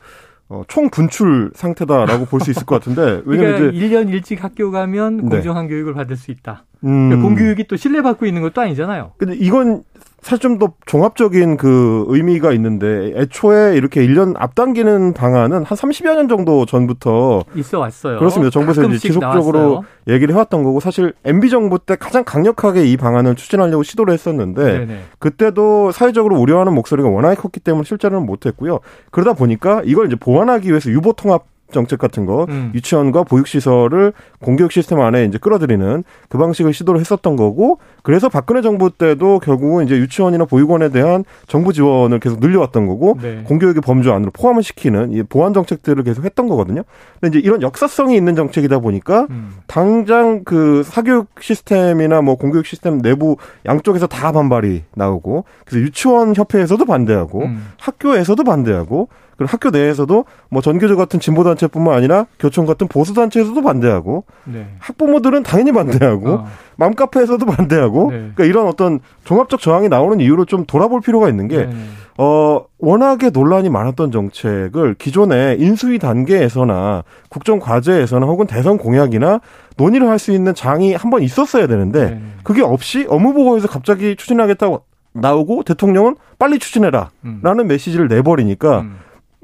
어, 0.48 0.64
총 0.68 0.90
분출 0.90 1.52
상태다라고 1.56 2.26
볼 2.26 2.40
수 2.42 2.52
있을 2.52 2.66
것 2.66 2.76
같은데 2.76 3.22
왜냐면 3.26 3.56
그러니까 3.56 3.78
이제 3.78 3.88
1년 3.96 4.10
일찍 4.10 4.44
학교 4.44 4.72
가면 4.72 5.18
네. 5.18 5.30
공정한 5.30 5.66
네. 5.66 5.70
교육을 5.74 5.94
받을 5.94 6.16
수 6.16 6.32
있다. 6.32 6.66
음. 6.84 7.10
그러니까 7.10 7.28
공교육이 7.28 7.68
또 7.68 7.76
신뢰받고 7.78 8.26
있는 8.26 8.42
것도 8.42 8.62
아니잖아요. 8.62 9.14
근데 9.18 9.36
이건 9.36 9.84
사실 10.26 10.40
좀 10.40 10.58
더 10.58 10.74
종합적인 10.88 11.58
그 11.58 12.06
의미가 12.08 12.52
있는데 12.54 13.14
애초에 13.16 13.76
이렇게 13.76 14.02
1년 14.08 14.34
앞당기는 14.36 15.14
방안은 15.14 15.58
한 15.58 15.64
30여 15.64 16.16
년 16.16 16.28
정도 16.28 16.66
전부터 16.66 17.44
있어 17.56 17.80
왔어요. 17.80 18.18
그렇습니다. 18.18 18.50
정부에서 18.50 18.86
이제 18.86 18.98
지속적으로 18.98 19.60
나왔어요. 19.60 19.82
얘기를 20.08 20.34
해왔던 20.34 20.64
거고 20.64 20.80
사실 20.80 21.14
MB 21.26 21.50
정부 21.52 21.78
때 21.78 21.96
가장 21.96 22.24
강력하게 22.24 22.86
이 22.86 22.98
방안을 22.98 23.36
추진하려고 23.36 23.84
시도를 23.84 24.16
했었는데 24.16 24.80
네네. 24.80 25.00
그때도 25.20 25.92
사회적으로 25.92 26.40
우려하는 26.40 26.74
목소리가 26.74 27.08
워낙에 27.08 27.36
컸기 27.36 27.60
때문에 27.60 27.84
실제로는 27.84 28.26
못했고요. 28.26 28.80
그러다 29.12 29.34
보니까 29.34 29.84
이걸 29.86 30.08
이제 30.08 30.16
보완하기 30.16 30.70
위해서 30.70 30.90
유보 30.90 31.14
통합 31.14 31.44
정책 31.72 32.00
같은 32.00 32.26
거 32.26 32.46
음. 32.50 32.72
유치원과 32.76 33.24
보육 33.24 33.48
시설을 33.48 34.14
공교육 34.42 34.72
시스템 34.72 35.02
안에 35.02 35.26
이제 35.26 35.38
끌어들이는 35.38 36.04
그 36.30 36.38
방식을 36.38 36.74
시도를 36.74 37.00
했었던 37.00 37.36
거고 37.36 37.80
그래서 38.04 38.30
박근혜 38.30 38.62
정부 38.62 38.92
때도 38.92 39.40
결국은 39.40 39.86
이제 39.86 39.96
유치원이나 39.98 40.46
보육원에 40.46 40.90
대한 40.90 41.26
정부 41.48 41.74
지원을 41.74 42.20
계속 42.20 42.40
늘려왔던 42.40 42.86
거고 42.86 43.18
네. 43.22 43.44
공교육의 43.46 43.82
범주 43.82 44.14
안으로 44.14 44.32
포함을 44.32 44.62
시키는 44.62 45.12
이 45.12 45.24
보완 45.24 45.54
정책들을 45.54 46.04
계속 46.04 46.24
했던 46.24 46.48
거거든요. 46.48 46.84
근데 47.20 47.38
이제 47.38 47.46
이런 47.46 47.62
역사성이 47.62 48.16
있는 48.16 48.36
정책이다 48.36 48.80
보니까 48.80 49.28
음. 49.32 49.56
당장 49.68 50.44
그 50.44 50.84
사교육 50.84 51.28
시스템이나 51.40 52.22
뭐 52.22 52.36
공교육 52.36 52.66
시스템 52.66 53.02
내부 53.02 53.38
양쪽에서 53.66 54.08
다 54.08 54.32
반발이 54.32 54.84
나오고 54.94 55.46
그래서 55.66 55.84
유치원 55.84 56.36
협회에서도 56.36 56.86
반대하고 56.86 57.44
음. 57.44 57.68
학교에서도 57.80 58.44
반대하고 58.44 59.10
그리고 59.38 59.50
학교 59.52 59.70
내에서도 59.70 60.26
뭐 60.50 60.62
전교조 60.62 60.96
같은 60.96 61.20
진보 61.20 61.44
단체뿐만 61.44 61.94
아니라 61.94 62.26
교총 62.40 62.66
같은 62.66 62.88
보수 62.88 63.14
단체에서도 63.14 63.62
반대하고 63.62 64.24
네. 64.46 64.68
학부모들은 64.80 65.44
당연히 65.44 65.72
반대하고 65.72 66.30
어. 66.30 66.48
맘카페에서도 66.78 67.46
반대하고 67.46 68.12
네. 68.12 68.18
그러니까 68.18 68.46
이런 68.46 68.68
어떤 68.68 69.00
종합적 69.26 69.60
저항이 69.60 69.90
나오는 69.90 70.20
이유를 70.20 70.46
좀 70.46 70.66
돌아볼 70.66 71.02
필요가 71.02 71.30
있는 71.30 71.48
게 71.48 71.66
네. 71.66 71.76
어, 72.18 72.66
워낙에 72.80 73.30
논란이 73.32 73.70
많았던 73.70 74.12
정책을 74.12 74.96
기존의 74.96 75.60
인수위 75.60 76.00
단계에서나 76.00 77.04
국정 77.30 77.60
과제에서나 77.60 78.26
혹은 78.26 78.48
대선 78.48 78.78
공약이나 78.78 79.42
논의를 79.78 80.08
할 80.08 80.16
수 80.20 80.32
있는 80.32 80.56
장이 80.56 80.94
한 80.94 81.12
번 81.12 81.22
있었어야 81.22 81.68
되는데 81.68 82.12
네. 82.12 82.22
그게 82.44 82.62
없이 82.62 83.06
업무보고에서 83.10 83.68
갑자기 83.68 84.16
추진하겠다고 84.16 84.82
나오고 85.14 85.64
대통령은 85.64 86.16
빨리 86.40 86.58
추진해라 86.60 87.10
음. 87.26 87.40
라는 87.44 87.68
메시지를 87.68 88.08
내버리니까 88.08 88.80
음. 88.80 88.98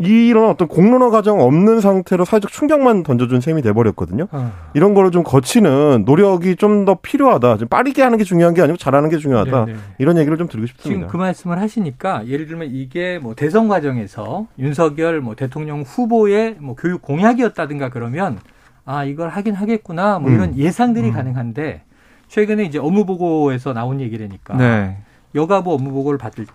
이런 0.04 0.50
어떤 0.50 0.68
공론화 0.68 1.10
과정 1.10 1.40
없는 1.42 1.82
상태로 1.82 2.26
사회적 2.26 2.52
충격만 2.52 3.04
던져준 3.04 3.42
셈이 3.42 3.62
돼버렸거든요. 3.62 4.28
어. 4.32 4.52
이런 4.74 4.94
거를 4.94 5.12
좀 5.12 5.24
거치는 5.24 6.04
노력이 6.06 6.56
좀 6.56 6.82
더 6.86 6.96
필요하다. 6.96 7.58
좀 7.58 7.68
빠르게 7.68 8.02
하는 8.02 8.18
게 8.18 8.24
중요한 8.24 8.54
게 8.54 8.62
아니고 8.62 8.78
잘하는 8.78 9.10
게 9.10 9.18
중요하다. 9.18 9.66
네네. 9.66 9.78
이런 10.00 10.18
얘기를 10.18 10.38
좀 10.38 10.48
드리고 10.48 10.68
싶습니다. 10.68 11.00
지금 11.00 11.08
그 11.08 11.18
말씀을 11.18 11.60
하시니까 11.60 12.26
예를 12.28 12.48
들면 12.48 12.70
이게 12.72 13.20
뭐 13.20 13.36
대선 13.36 13.68
과정에서 13.68 14.48
윤석열 14.58 15.22
뭐 15.22 15.36
대통령 15.36 15.82
후보의 15.82 16.56
뭐 16.60 16.76
교육 16.76 17.02
공약이었다든가 17.02 17.90
그러면 17.90 18.40
아 18.86 19.04
이걸 19.04 19.30
하긴 19.30 19.54
하겠구나 19.54 20.18
뭐 20.20 20.32
이런 20.32 20.50
음. 20.50 20.56
예상들이 20.58 21.10
음. 21.10 21.14
가능한데 21.14 21.84
최근에 22.30 22.64
이제 22.64 22.80
업무 22.80 23.06
보고에서 23.06 23.74
나온 23.74 24.00
얘기라니까 24.02 24.58
네. 24.58 24.98
여가부 25.36 25.74
업무 25.74 25.92
보고를 25.92 26.18
받을 26.18 26.46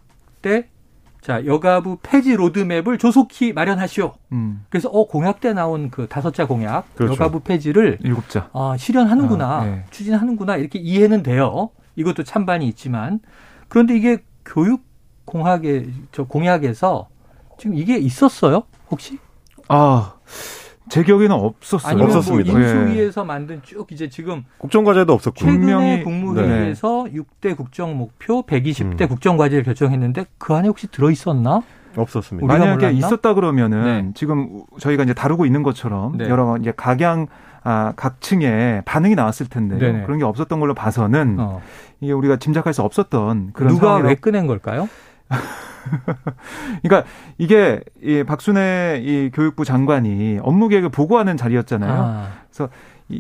때 0.43 0.67
자, 1.27 1.45
여가부 1.45 1.99
폐지 2.05 2.37
로드맵을 2.37 2.99
조속히 2.99 3.53
마련하시오. 3.53 4.13
음. 4.31 4.65
그래서 4.71 4.89
어 4.91 5.09
공약 5.09 5.41
때 5.41 5.53
나온 5.53 5.91
그 5.91 6.07
다섯자 6.07 6.47
공약 6.47 6.95
그렇죠. 6.95 7.15
여가부 7.15 7.41
폐지를 7.41 7.99
일곱자 8.05 8.49
아, 8.53 8.77
실현하는구나. 8.79 9.57
아, 9.57 9.65
네. 9.65 9.85
추진하는구나. 9.91 10.55
이렇게 10.55 10.79
이해는 10.79 11.25
돼요. 11.25 11.71
이것도 11.97 12.23
찬반이 12.23 12.69
있지만 12.69 13.19
그런데 13.67 13.97
이게 13.97 14.23
교육 14.45 14.85
공학의 15.25 15.91
저 16.13 16.23
공약에서 16.23 17.09
지금 17.59 17.77
이게 17.77 17.99
있었어요? 17.99 18.63
혹시? 18.93 19.19
아, 19.67 20.15
제 20.89 21.03
기억에는 21.03 21.33
없었어요. 21.33 21.91
아니면 21.91 22.09
뭐 22.09 22.17
없었습니다. 22.17 22.53
뭐 22.53 22.61
인수위에서 22.61 23.23
네. 23.23 23.27
만든 23.27 23.61
쭉 23.63 23.91
이제 23.91 24.09
지금 24.09 24.45
국정과제도 24.59 25.13
없었고 25.13 25.39
최근에 25.39 26.03
국무회의에서 26.03 27.09
네. 27.11 27.21
6대 27.21 27.57
국정 27.57 27.97
목표, 27.97 28.45
120대 28.47 29.03
음. 29.03 29.09
국정과제를 29.09 29.65
결정했는데 29.65 30.27
그 30.39 30.55
안에 30.55 30.69
혹시 30.69 30.87
들어 30.87 31.11
있었나? 31.11 31.63
없었습니다. 31.97 32.47
만약에 32.47 32.75
몰랐나? 32.75 32.91
있었다 32.91 33.35
그러면은 33.35 33.85
네. 33.85 34.11
지금 34.15 34.63
저희가 34.79 35.03
이제 35.03 35.15
다루고 35.15 35.47
있는 35.47 35.63
것처럼 35.63 36.19
네. 36.19 36.29
여러 36.29 36.57
이제 36.59 36.73
각양 36.77 37.27
아, 37.65 37.95
각층에 37.97 38.83
반응이 38.85 39.17
나왔을 39.17 39.49
텐데 39.49 39.77
네 39.77 40.03
그런 40.05 40.19
게 40.19 40.25
없었던 40.25 40.61
걸로 40.61 40.73
봐서는 40.73 41.37
어. 41.41 41.61
이게 42.01 42.13
우리가 42.13 42.37
짐작할 42.37 42.73
수 42.73 42.83
없었던 42.83 43.51
그런 43.55 43.73
누가 43.73 43.87
상황이라... 43.87 44.09
왜 44.09 44.15
꺼낸 44.15 44.47
걸까요? 44.47 44.89
그러니까 46.83 47.09
이게 47.39 47.81
이 48.03 48.25
박순애 48.25 49.03
이 49.05 49.31
교육부 49.33 49.65
장관이 49.65 50.39
업무 50.43 50.69
계획을 50.69 50.91
보고하는 50.91 51.37
자리였잖아요. 51.37 51.93
아. 51.93 52.29
그래서 52.51 52.71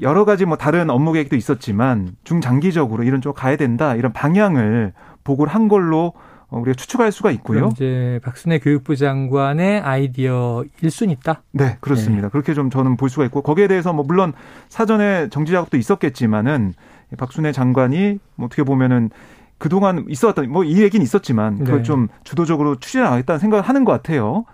여러 0.03 0.25
가지 0.25 0.45
뭐 0.45 0.57
다른 0.57 0.91
업무 0.91 1.13
계획도 1.13 1.37
있었지만 1.37 2.17
중장기적으로 2.25 3.05
이런 3.05 3.21
쪽 3.21 3.35
가야 3.35 3.57
된다 3.57 3.95
이런 3.95 4.13
방향을 4.13 4.93
보고를 5.25 5.55
한 5.55 5.69
걸로 5.69 6.13
어, 6.49 6.61
우리가 6.61 6.75
추측할 6.75 7.11
수가 7.11 7.31
있고요. 7.33 7.71
이제 7.73 8.21
박순애 8.23 8.61
교육부 8.61 8.95
장관의 8.95 9.81
아이디어 9.81 10.65
1순위다. 10.81 11.39
네, 11.53 11.77
그렇습니다. 11.81 12.29
네. 12.29 12.31
그렇게 12.31 12.55
좀 12.55 12.71
저는 12.71 12.97
볼 12.97 13.11
수가 13.11 13.25
있고 13.27 13.43
거기에 13.43 13.67
대해서 13.67 13.93
뭐 13.93 14.05
물론 14.07 14.33
사전에 14.69 15.29
정지 15.29 15.53
작업도 15.53 15.77
있었겠지만은 15.77 16.75
박순애 17.19 17.53
장관이 17.53 18.19
뭐 18.37 18.47
어떻게 18.47 18.63
보면은 18.63 19.11
그동안 19.59 20.05
있어왔던 20.09 20.51
뭐 20.51 20.65
이 20.65 20.83
얘기는 20.83 21.03
있었지만 21.03 21.59
그걸 21.59 21.79
네. 21.79 21.83
좀 21.83 22.09
주도적으로 22.25 22.77
추진해 22.77 23.05
나가겠다는 23.05 23.39
생각을 23.39 23.65
하는 23.65 23.85
것 23.85 23.93
같아요. 23.93 24.45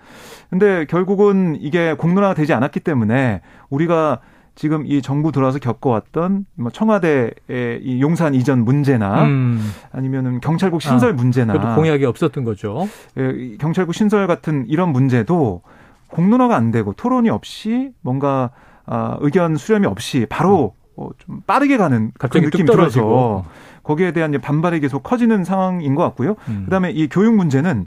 근데 0.50 0.84
결국은 0.86 1.56
이게 1.60 1.94
공론화가 1.94 2.34
되지 2.34 2.52
않았기 2.52 2.80
때문에 2.80 3.40
우리가 3.70 4.20
지금 4.54 4.84
이 4.86 5.00
정부 5.00 5.32
들어와서 5.32 5.58
겪어왔던 5.58 6.44
뭐 6.56 6.70
청와대의 6.70 7.32
이 7.80 8.02
용산 8.02 8.34
이전 8.34 8.64
문제나 8.64 9.24
음. 9.24 9.60
아니면은 9.92 10.40
경찰국 10.40 10.82
신설 10.82 11.10
아, 11.10 11.12
문제나 11.14 11.74
공약이 11.74 12.04
없었던 12.04 12.44
거죠. 12.44 12.86
예, 13.16 13.56
경찰국 13.58 13.94
신설 13.94 14.26
같은 14.26 14.66
이런 14.68 14.90
문제도 14.90 15.62
공론화가 16.08 16.54
안 16.54 16.70
되고 16.70 16.92
토론이 16.92 17.30
없이 17.30 17.92
뭔가 18.02 18.50
아, 18.84 19.16
의견 19.20 19.56
수렴이 19.56 19.86
없이 19.86 20.26
바로 20.28 20.74
어, 20.96 21.08
좀 21.16 21.40
빠르게 21.46 21.78
가는 21.78 22.12
그런 22.18 22.44
느낌이 22.44 22.68
들어서 22.70 23.46
거기에 23.82 24.12
대한 24.12 24.32
반발이 24.40 24.80
계속 24.80 25.02
커지는 25.02 25.44
상황인 25.44 25.94
것 25.94 26.02
같고요. 26.04 26.36
음. 26.48 26.62
그다음에 26.64 26.90
이 26.90 27.08
교육 27.08 27.34
문제는 27.34 27.86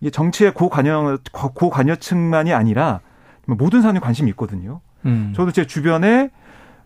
이 0.00 0.10
정치의 0.10 0.54
고관여 0.54 1.18
고관여층만이 1.32 2.52
아니라 2.52 3.00
모든 3.46 3.82
사람이 3.82 4.00
관심이 4.00 4.30
있거든요. 4.30 4.80
음. 5.06 5.32
저도 5.34 5.52
제 5.52 5.66
주변에 5.66 6.30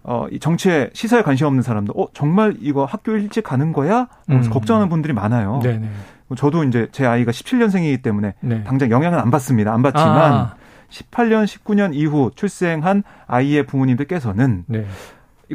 어, 0.02 0.26
이 0.30 0.38
정치에 0.38 0.90
시사에 0.92 1.22
관심 1.22 1.46
없는 1.46 1.62
사람도 1.62 1.92
어 1.92 2.06
정말 2.14 2.56
이거 2.61 2.84
학교 2.84 3.12
일찍 3.12 3.44
가는 3.44 3.72
거야? 3.72 4.08
음. 4.30 4.48
걱정하는 4.48 4.88
분들이 4.88 5.12
많아요. 5.12 5.61
네네. 5.62 5.88
저도 6.37 6.64
이제 6.64 6.88
제 6.92 7.06
아이가 7.06 7.30
17년생이기 7.30 8.02
때문에 8.02 8.34
네. 8.40 8.64
당장 8.64 8.90
영향은 8.90 9.18
안 9.18 9.30
받습니다. 9.30 9.72
안 9.72 9.82
받지만 9.82 10.32
아. 10.32 10.54
18년, 10.90 11.44
19년 11.44 11.94
이후 11.94 12.30
출생한 12.34 13.02
아이의 13.26 13.66
부모님들께서는 13.66 14.64
네. 14.66 14.87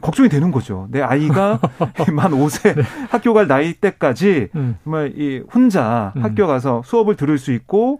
걱정이 0.01 0.29
되는 0.29 0.51
거죠. 0.51 0.88
내 0.91 1.01
아이가 1.01 1.60
만 2.12 2.32
5세 2.32 2.75
네. 2.75 2.82
학교 3.10 3.34
갈 3.34 3.47
나이 3.47 3.73
때까지 3.73 4.49
음. 4.56 4.77
정말 4.84 5.13
이 5.15 5.41
혼자 5.53 6.13
음. 6.15 6.23
학교 6.23 6.47
가서 6.47 6.82
수업을 6.86 7.15
들을 7.15 7.38
수 7.38 7.51
있고 7.53 7.99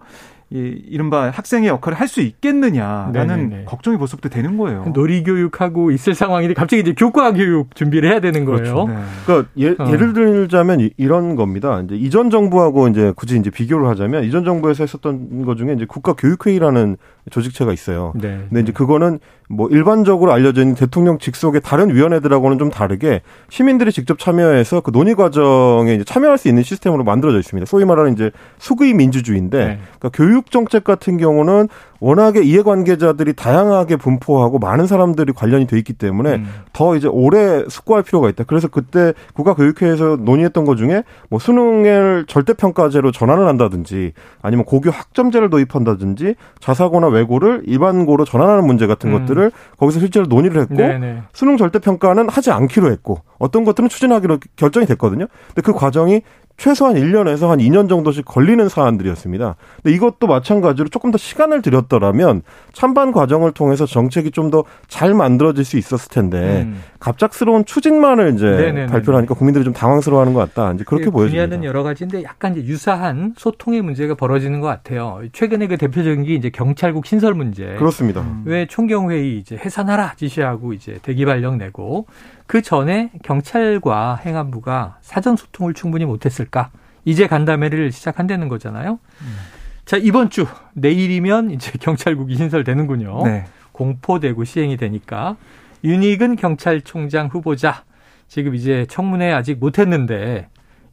이 0.51 0.84
이른바 0.88 1.32
학생의 1.32 1.67
역할을 1.69 1.99
할 1.99 2.08
수 2.08 2.21
있겠느냐라는 2.21 3.27
네네네. 3.49 3.65
걱정이 3.65 3.97
벌써부터 3.97 4.29
되는 4.29 4.56
거예요. 4.58 4.86
놀이 4.93 5.23
교육하고 5.23 5.89
있을 5.89 6.13
상황인데 6.13 6.53
갑자기 6.53 6.82
이제 6.82 6.93
교과 6.93 7.34
교육 7.34 7.73
준비를 7.75 8.12
해야 8.12 8.19
되는 8.19 8.45
거예요. 8.45 8.58
그렇죠. 8.58 8.88
네. 8.88 8.95
그러니까 9.25 9.49
예, 9.58 9.69
어. 9.79 9.95
를 9.95 10.13
들자면 10.13 10.89
이런 10.97 11.36
겁니다. 11.36 11.82
이제 11.84 11.95
이전 11.95 12.29
정부하고 12.29 12.88
이제 12.89 13.13
굳이 13.15 13.38
이제 13.38 13.49
비교를 13.49 13.88
하자면 13.88 14.25
이전 14.25 14.45
정부에서 14.45 14.84
했었던 14.84 15.43
것 15.43 15.56
중에 15.58 15.73
이제 15.73 15.86
국가 15.88 16.13
교육회의라는 16.13 16.97
조직체가 17.31 17.71
있어요. 17.71 18.13
네. 18.15 18.45
근데 18.49 18.62
이제 18.62 18.71
그거는 18.71 19.19
뭐 19.49 19.69
일반적으로 19.69 20.31
알려져 20.31 20.62
있는 20.62 20.75
대통령 20.75 21.19
직속의 21.19 21.62
다른 21.62 21.93
위원회들하고는 21.93 22.57
좀 22.57 22.69
다르게 22.69 23.21
시민들이 23.49 23.91
직접 23.91 24.19
참여해서 24.19 24.81
그 24.81 24.91
논의 24.91 25.15
과정에 25.15 25.93
이제 25.93 26.03
참여할 26.03 26.38
수 26.38 26.47
있는 26.47 26.63
시스템으로 26.63 27.03
만들어져 27.03 27.39
있습니다. 27.39 27.65
소위 27.65 27.86
말하는 27.86 28.13
이제 28.13 28.31
수의 28.57 28.93
민주주의인데 28.93 29.57
네. 29.57 29.79
그러니까 29.99 30.09
교육 30.13 30.51
정책 30.51 30.83
같은 30.83 31.17
경우는 31.17 31.69
워낙에 32.03 32.41
이해관계자들이 32.43 33.31
다양하게 33.31 33.95
분포하고 33.95 34.59
많은 34.59 34.87
사람들이 34.87 35.31
관련이 35.31 35.67
돼 35.67 35.77
있기 35.77 35.93
때문에 35.93 36.35
음. 36.35 36.49
더 36.73 36.97
이제 36.97 37.07
오래 37.07 37.63
숙고할 37.69 38.03
필요가 38.03 38.27
있다. 38.27 38.43
그래서 38.43 38.67
그때 38.67 39.13
국가교육회에서 39.33 40.17
논의했던 40.19 40.65
것 40.65 40.75
중에 40.75 41.05
뭐 41.29 41.39
수능을 41.39 42.25
절대평가제로 42.27 43.13
전환을 43.13 43.47
한다든지 43.47 44.11
아니면 44.41 44.65
고교 44.65 44.91
학점제를 44.91 45.49
도입한다든지 45.49 46.35
자사고나 46.59 47.07
외고를 47.07 47.63
일반고로 47.67 48.25
전환하는 48.25 48.67
문제 48.67 48.85
같은 48.85 49.13
음. 49.13 49.19
것들을 49.19 49.53
거기서 49.77 50.01
실제로 50.01 50.25
논의를 50.25 50.61
했고 50.63 50.75
네네. 50.75 51.23
수능 51.31 51.55
절대평가는 51.55 52.27
하지 52.27 52.51
않기로 52.51 52.91
했고 52.91 53.21
어떤 53.39 53.63
것들은 53.63 53.87
추진하기로 53.87 54.39
결정이 54.57 54.85
됐거든요. 54.87 55.27
근데 55.47 55.61
그 55.61 55.71
과정이 55.71 56.21
최소한 56.55 56.95
1년에서 56.95 57.47
한 57.49 57.59
2년 57.59 57.89
정도씩 57.89 58.25
걸리는 58.25 58.69
사안들이었습니다. 58.69 59.55
근데 59.81 59.95
이것도 59.95 60.27
마찬가지로 60.27 60.89
조금 60.89 61.11
더 61.11 61.17
시간을 61.17 61.61
들였더라면 61.61 62.43
찬반 62.73 63.11
과정을 63.11 63.51
통해서 63.53 63.85
정책이 63.85 64.31
좀 64.31 64.51
더 64.51 64.63
잘 64.87 65.13
만들어질 65.15 65.65
수 65.65 65.77
있었을 65.77 66.09
텐데 66.09 66.63
음. 66.67 66.81
갑작스러운 66.99 67.65
추진만을 67.65 68.33
이제 68.35 68.45
네네네네. 68.45 68.85
발표를 68.87 69.17
하니까 69.17 69.33
국민들이 69.33 69.63
좀 69.63 69.73
당황스러워하는 69.73 70.33
것 70.33 70.39
같다. 70.53 70.71
이제 70.73 70.83
그렇게 70.83 71.09
보여집니다. 71.09 71.45
분야는 71.47 71.65
여러 71.65 71.81
가지인데 71.83 72.23
약간 72.23 72.55
이제 72.55 72.63
유사한 72.67 73.33
소통의 73.37 73.81
문제가 73.81 74.13
벌어지는 74.15 74.59
것 74.61 74.67
같아요. 74.67 75.21
최근에 75.33 75.67
그 75.67 75.77
대표적인 75.77 76.23
게 76.23 76.35
이제 76.35 76.49
경찰국 76.51 77.05
신설 77.07 77.33
문제. 77.33 77.75
그렇습니다. 77.79 78.21
음. 78.21 78.43
왜 78.45 78.67
총경회의 78.67 79.37
이제 79.39 79.57
해산하라 79.57 80.13
지시하고 80.17 80.73
이제 80.73 80.99
대기 81.01 81.25
발령 81.25 81.57
내고 81.57 82.05
그 82.53 82.61
전에 82.61 83.09
경찰과 83.23 84.17
행안부가 84.23 84.99
사전 85.01 85.35
소통을 85.35 85.73
충분히 85.73 86.05
못했을까? 86.05 86.69
이제 87.03 87.25
간담회를 87.25 87.91
시작한다는 87.91 88.47
거잖아요. 88.47 88.99
음. 89.21 89.37
자 89.85 89.97
이번 89.97 90.29
주 90.29 90.45
내일이면 90.75 91.49
이제 91.49 91.71
경찰국이 91.81 92.35
신설되는군요. 92.35 93.23
네. 93.25 93.45
공포되고 93.71 94.43
시행이 94.43 94.77
되니까 94.77 95.35
윤익은 95.83 96.35
경찰총장 96.35 97.29
후보자 97.29 97.85
지금 98.27 98.53
이제 98.53 98.85
청문회 98.87 99.31
아직 99.33 99.57
못했는데 99.57 100.47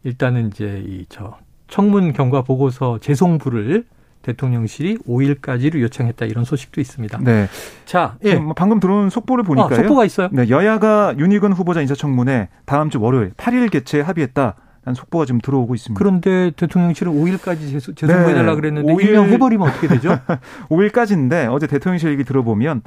일단은 0.05 0.47
이제 0.49 0.83
이 0.87 1.05
저 1.11 1.37
청문 1.69 2.15
경과 2.15 2.41
보고서 2.41 2.97
재송부를 3.01 3.85
대통령실이 4.23 4.99
5일까지로 4.99 5.81
요청했다 5.81 6.27
이런 6.27 6.45
소식도 6.45 6.81
있습니다. 6.81 7.19
네. 7.23 7.49
자, 7.85 8.17
예. 8.25 8.35
뭐 8.37 8.53
방금 8.55 8.81
들어온 8.81 9.11
속보를 9.11 9.45
보니까요. 9.45 9.73
아, 9.73 9.75
속보가 9.75 10.05
있어요. 10.05 10.29
네, 10.33 10.49
여야가 10.49 11.15
윤희근 11.19 11.53
후보자 11.53 11.81
인사청문회 11.81 12.49
다음 12.67 12.91
주 12.91 13.01
월요일 13.01 13.33
8일 13.35 13.71
개최 13.71 14.01
합의했다. 14.01 14.57
라는 14.85 14.95
속보가 14.95 15.27
지금 15.27 15.41
들어오고 15.41 15.75
있습니다. 15.75 15.99
그런데 15.99 16.53
대통령실은 16.57 17.13
5일까지 17.13 17.97
재송부해달라 17.97 18.55
네. 18.55 18.55
그랬는데 18.55 18.93
5일... 18.95 19.01
일명 19.05 19.29
해버리면 19.29 19.69
어떻게 19.69 19.89
되죠? 19.89 20.19
5일까지인데 20.71 21.53
어제 21.53 21.67
대통령실 21.67 22.11
얘기 22.13 22.25
들어보면 22.25 22.83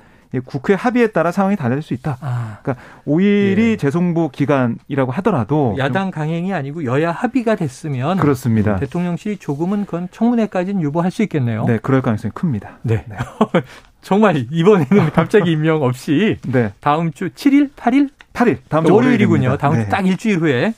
국회 0.45 0.73
합의에 0.73 1.07
따라 1.07 1.31
상황이 1.31 1.55
달라질 1.55 1.83
수 1.83 1.93
있다. 1.93 2.17
아. 2.21 2.57
그러니까 2.63 2.83
5일이 3.05 3.59
예. 3.59 3.77
재송부 3.77 4.29
기간이라고 4.31 5.11
하더라도 5.11 5.75
야당 5.77 6.09
강행이 6.09 6.51
아니고 6.53 6.85
여야 6.85 7.11
합의가 7.11 7.55
됐으면 7.55 8.17
그렇습니다. 8.17 8.77
대통령실이 8.77 9.37
조금은 9.37 9.85
그건 9.85 10.07
청문회까지는 10.11 10.81
유보할 10.81 11.11
수 11.11 11.21
있겠네요. 11.21 11.65
네, 11.65 11.77
그럴 11.81 12.01
가능성이 12.01 12.31
큽니다. 12.33 12.79
네. 12.81 13.05
네. 13.07 13.15
정말 14.01 14.47
이번에는 14.49 15.11
갑자기 15.13 15.51
임명 15.51 15.83
없이 15.83 16.37
네. 16.47 16.73
다음 16.79 17.11
주 17.11 17.29
7일, 17.29 17.71
8일? 17.73 18.09
8일. 18.33 18.57
다음 18.67 18.85
주 18.85 18.93
월요일이군요. 18.95 19.57
다음 19.57 19.75
네. 19.75 19.83
주딱 19.83 20.07
일주일 20.07 20.39
후에 20.39 20.73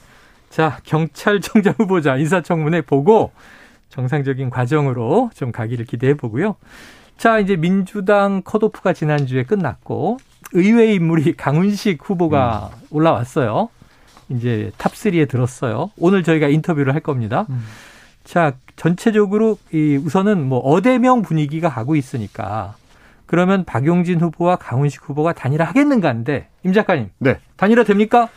자, 0.55 0.79
경찰청장 0.85 1.73
후보자 1.79 2.15
인사청문회 2.15 2.83
보고 2.83 3.33
정상적인 3.89 4.49
과정으로 4.49 5.29
좀 5.35 5.51
가기를 5.51 5.83
기대해 5.83 6.13
보고요. 6.13 6.55
자, 7.17 7.39
이제 7.39 7.57
민주당 7.57 8.41
컷오프가 8.41 8.93
지난주에 8.93 9.43
끝났고 9.43 10.17
의외 10.53 10.93
인물이 10.93 11.33
강훈식 11.35 11.99
후보가 12.01 12.71
음. 12.73 12.87
올라왔어요. 12.89 13.67
이제 14.29 14.71
top 14.77 15.07
3에 15.07 15.27
들었어요. 15.27 15.91
오늘 15.97 16.23
저희가 16.23 16.47
인터뷰를 16.47 16.93
할 16.93 17.01
겁니다. 17.01 17.47
음. 17.49 17.61
자, 18.23 18.53
전체적으로 18.77 19.57
이 19.73 19.97
우선은 19.97 20.41
뭐 20.41 20.59
어대명 20.59 21.21
분위기가 21.21 21.67
가고 21.67 21.97
있으니까 21.97 22.75
그러면 23.25 23.65
박용진 23.65 24.21
후보와 24.21 24.55
강훈식 24.55 25.01
후보가 25.09 25.33
단일화 25.33 25.65
하겠는가인데 25.65 26.47
임 26.63 26.71
작가님. 26.71 27.09
네. 27.19 27.39
단일화 27.57 27.83
됩니까? 27.83 28.29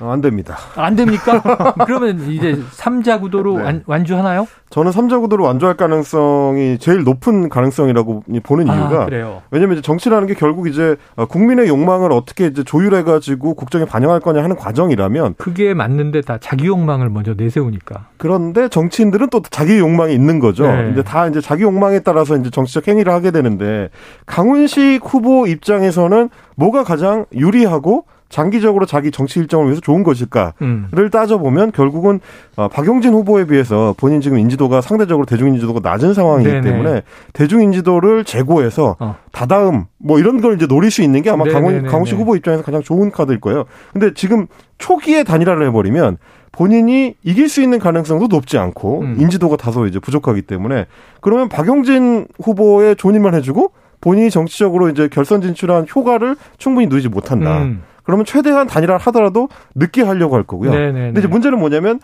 어, 0.00 0.10
안 0.10 0.20
됩니다. 0.20 0.56
안 0.76 0.94
됩니까? 0.94 1.42
그러면 1.86 2.30
이제 2.30 2.58
3자 2.76 3.20
구도로 3.20 3.58
네. 3.58 3.82
완주하나요? 3.86 4.46
저는 4.68 4.90
3자 4.90 5.20
구도로 5.20 5.44
완주할 5.44 5.76
가능성이 5.76 6.76
제일 6.78 7.04
높은 7.04 7.48
가능성이라고 7.48 8.24
보는 8.42 8.68
아, 8.68 8.74
이유가 8.74 9.04
그래요. 9.06 9.42
왜냐면 9.50 9.74
이제 9.76 9.82
정치라는 9.82 10.26
게 10.26 10.34
결국 10.34 10.68
이제 10.68 10.96
어, 11.14 11.24
국민의 11.24 11.68
욕망을 11.68 12.12
어떻게 12.12 12.46
이제 12.46 12.62
조율해 12.62 13.04
가지고 13.04 13.54
국정에 13.54 13.84
반영할 13.86 14.20
거냐 14.20 14.42
하는 14.42 14.56
과정이라면 14.56 15.34
그게 15.38 15.72
맞는데 15.72 16.20
다 16.22 16.36
자기 16.40 16.66
욕망을 16.66 17.08
먼저 17.08 17.34
내세우니까. 17.34 18.08
그런데 18.18 18.68
정치인들은 18.68 19.30
또 19.30 19.40
자기 19.50 19.78
욕망이 19.78 20.12
있는 20.12 20.40
거죠. 20.40 20.66
네. 20.66 20.76
근데 20.76 21.02
다 21.02 21.26
이제 21.26 21.40
자기 21.40 21.62
욕망에 21.62 22.00
따라서 22.00 22.36
이제 22.36 22.50
정치적 22.50 22.88
행위를 22.88 23.12
하게 23.12 23.30
되는데 23.30 23.88
강훈식 24.26 25.00
후보 25.04 25.46
입장에서는 25.46 26.28
뭐가 26.56 26.84
가장 26.84 27.24
유리하고 27.32 28.04
장기적으로 28.28 28.86
자기 28.86 29.10
정치 29.10 29.38
일정을 29.38 29.66
위해서 29.66 29.80
좋은 29.80 30.02
것일까를 30.02 30.52
음. 30.62 30.88
따져보면 31.12 31.72
결국은 31.72 32.20
어, 32.56 32.68
박용진 32.68 33.12
후보에 33.12 33.46
비해서 33.46 33.94
본인 33.96 34.20
지금 34.20 34.38
인지도가 34.38 34.80
상대적으로 34.80 35.26
대중 35.26 35.48
인지도가 35.48 35.80
낮은 35.82 36.14
상황이기 36.14 36.50
네네. 36.50 36.60
때문에 36.62 37.02
대중 37.32 37.62
인지도를 37.62 38.24
제고해서 38.24 38.96
어. 38.98 39.16
다다음 39.32 39.84
뭐 39.98 40.18
이런 40.18 40.40
걸 40.40 40.54
이제 40.54 40.66
노릴 40.66 40.90
수 40.90 41.02
있는 41.02 41.22
게 41.22 41.30
아마 41.30 41.44
강훈, 41.44 41.86
강훈식 41.86 42.18
후보 42.18 42.36
입장에서 42.36 42.62
가장 42.62 42.82
좋은 42.82 43.10
카드일 43.10 43.40
거예요. 43.40 43.64
근데 43.92 44.12
지금 44.14 44.46
초기에 44.78 45.22
단일화를 45.22 45.66
해버리면 45.68 46.18
본인이 46.52 47.14
이길 47.22 47.48
수 47.48 47.62
있는 47.62 47.78
가능성도 47.78 48.28
높지 48.28 48.58
않고 48.58 49.00
음. 49.02 49.16
인지도가 49.20 49.56
다소 49.56 49.86
이제 49.86 49.98
부족하기 49.98 50.42
때문에 50.42 50.86
그러면 51.20 51.48
박용진 51.48 52.26
후보의 52.42 52.96
존인만 52.96 53.34
해주고 53.34 53.72
본인이 54.00 54.30
정치적으로 54.30 54.88
이제 54.88 55.08
결선 55.08 55.42
진출한 55.42 55.86
효과를 55.94 56.36
충분히 56.58 56.86
누리지 56.86 57.08
못한다. 57.08 57.62
음. 57.62 57.82
그러면 58.06 58.24
최대한 58.24 58.66
단일화를 58.66 58.98
하더라도 59.06 59.48
늦게 59.74 60.02
하려고 60.02 60.36
할 60.36 60.44
거고요. 60.44 60.70
네네네. 60.70 60.92
네, 60.92 61.06
근데 61.06 61.20
이제 61.20 61.28
네. 61.28 61.32
문제는 61.32 61.58
뭐냐면 61.58 62.00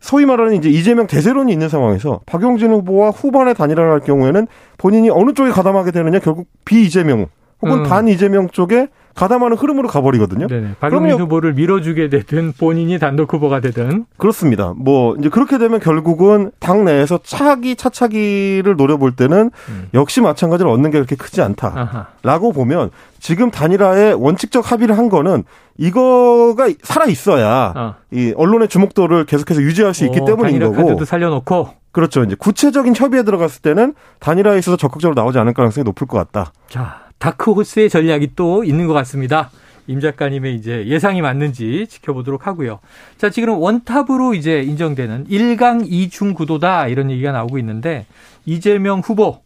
소위 0.00 0.26
말하는 0.26 0.54
이제 0.56 0.68
이재명 0.68 1.06
대세론이 1.06 1.50
있는 1.50 1.68
상황에서 1.70 2.20
박용진 2.26 2.72
후보와 2.72 3.10
후반에 3.10 3.54
단일화를 3.54 3.90
할 3.90 4.00
경우에는 4.00 4.46
본인이 4.76 5.08
어느 5.08 5.32
쪽에 5.32 5.50
가담하게 5.50 5.92
되느냐 5.92 6.18
결국 6.18 6.48
비이재명 6.66 7.28
혹은 7.64 7.78
음. 7.78 7.82
반 7.84 8.08
이재명 8.08 8.48
쪽에 8.50 8.88
가담하는 9.14 9.56
흐름으로 9.56 9.86
가버리거든요. 9.88 10.48
네네. 10.48 10.74
박용민 10.80 11.12
후보를 11.12 11.54
밀어주게 11.54 12.08
되든 12.08 12.52
본인이 12.58 12.98
단독 12.98 13.32
후보가 13.32 13.60
되든 13.60 14.06
그렇습니다. 14.16 14.74
뭐 14.76 15.14
이제 15.16 15.28
그렇게 15.28 15.56
되면 15.56 15.78
결국은 15.78 16.50
당 16.58 16.84
내에서 16.84 17.20
차기 17.22 17.76
차차기를 17.76 18.74
노려볼 18.76 19.14
때는 19.14 19.52
음. 19.68 19.88
역시 19.94 20.20
마찬가지로 20.20 20.70
얻는 20.72 20.90
게 20.90 20.98
그렇게 20.98 21.14
크지 21.14 21.42
않다라고 21.42 22.52
보면 22.52 22.90
지금 23.20 23.52
단일화에 23.52 24.12
원칙적 24.12 24.72
합의를 24.72 24.98
한 24.98 25.08
거는 25.08 25.44
이거가 25.78 26.68
살아 26.82 27.06
있어야 27.06 27.72
어. 27.76 27.94
이 28.10 28.34
언론의 28.36 28.66
주목도를 28.66 29.26
계속해서 29.26 29.62
유지할 29.62 29.94
수 29.94 30.04
있기 30.06 30.20
오, 30.20 30.24
때문인 30.24 30.58
거고. 30.58 30.74
카드도 30.74 31.04
살려놓고. 31.04 31.68
그렇죠. 31.92 32.24
이제 32.24 32.34
구체적인 32.36 32.94
협의에 32.96 33.22
들어갔을 33.22 33.62
때는 33.62 33.94
단일화에 34.18 34.58
있어서 34.58 34.76
적극적으로 34.76 35.14
나오지 35.14 35.38
않을 35.38 35.54
가능성이 35.54 35.84
높을 35.84 36.08
것 36.08 36.18
같다. 36.18 36.52
자, 36.68 37.03
다크호스의 37.18 37.90
전략이 37.90 38.30
또 38.36 38.64
있는 38.64 38.86
것 38.86 38.92
같습니다. 38.94 39.50
임 39.86 40.00
작가님의 40.00 40.54
이제 40.54 40.86
예상이 40.86 41.20
맞는지 41.20 41.86
지켜보도록 41.88 42.46
하고요. 42.46 42.80
자, 43.18 43.30
지금 43.30 43.58
원탑으로 43.58 44.34
이제 44.34 44.62
인정되는 44.62 45.26
1강 45.28 45.88
2중 45.88 46.34
구도다 46.34 46.88
이런 46.88 47.10
얘기가 47.10 47.32
나오고 47.32 47.58
있는데 47.58 48.06
이재명 48.46 49.00
후보 49.00 49.42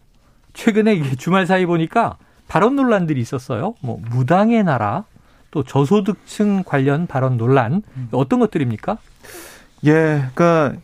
최근에 0.54 0.94
이게 0.94 1.16
주말 1.16 1.46
사이 1.46 1.66
보니까 1.66 2.16
발언 2.46 2.76
논란들이 2.76 3.20
있었어요. 3.20 3.74
뭐 3.80 4.00
무당의 4.10 4.64
나라 4.64 5.04
또 5.50 5.62
저소득층 5.64 6.62
관련 6.64 7.06
발언 7.06 7.36
논란 7.36 7.82
어떤 8.12 8.38
것들입니까? 8.38 8.98
예, 9.86 10.24
그러니까 10.34 10.74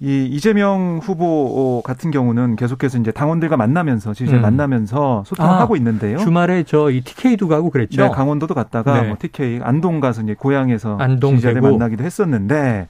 이 0.00 0.26
이재명 0.26 1.00
후보 1.02 1.82
같은 1.84 2.12
경우는 2.12 2.54
계속해서 2.54 2.98
이제 2.98 3.10
당원들과 3.10 3.56
만나면서 3.56 4.14
지지자 4.14 4.36
음. 4.36 4.42
만나면서 4.42 5.24
소통을 5.26 5.50
아, 5.50 5.60
하고 5.60 5.74
있는데요. 5.76 6.18
주말에 6.18 6.62
저 6.62 6.90
이 6.90 7.00
TK도 7.00 7.48
가고 7.48 7.70
그랬죠. 7.70 8.02
네, 8.02 8.08
강원도도 8.08 8.54
갔다가 8.54 9.02
네. 9.02 9.08
뭐 9.08 9.16
TK 9.18 9.60
안동 9.62 9.98
가서 9.98 10.22
이제 10.22 10.34
고향에서 10.34 10.98
안동 10.98 11.34
지지자들 11.34 11.60
되고. 11.60 11.70
만나기도 11.72 12.04
했었는데 12.04 12.86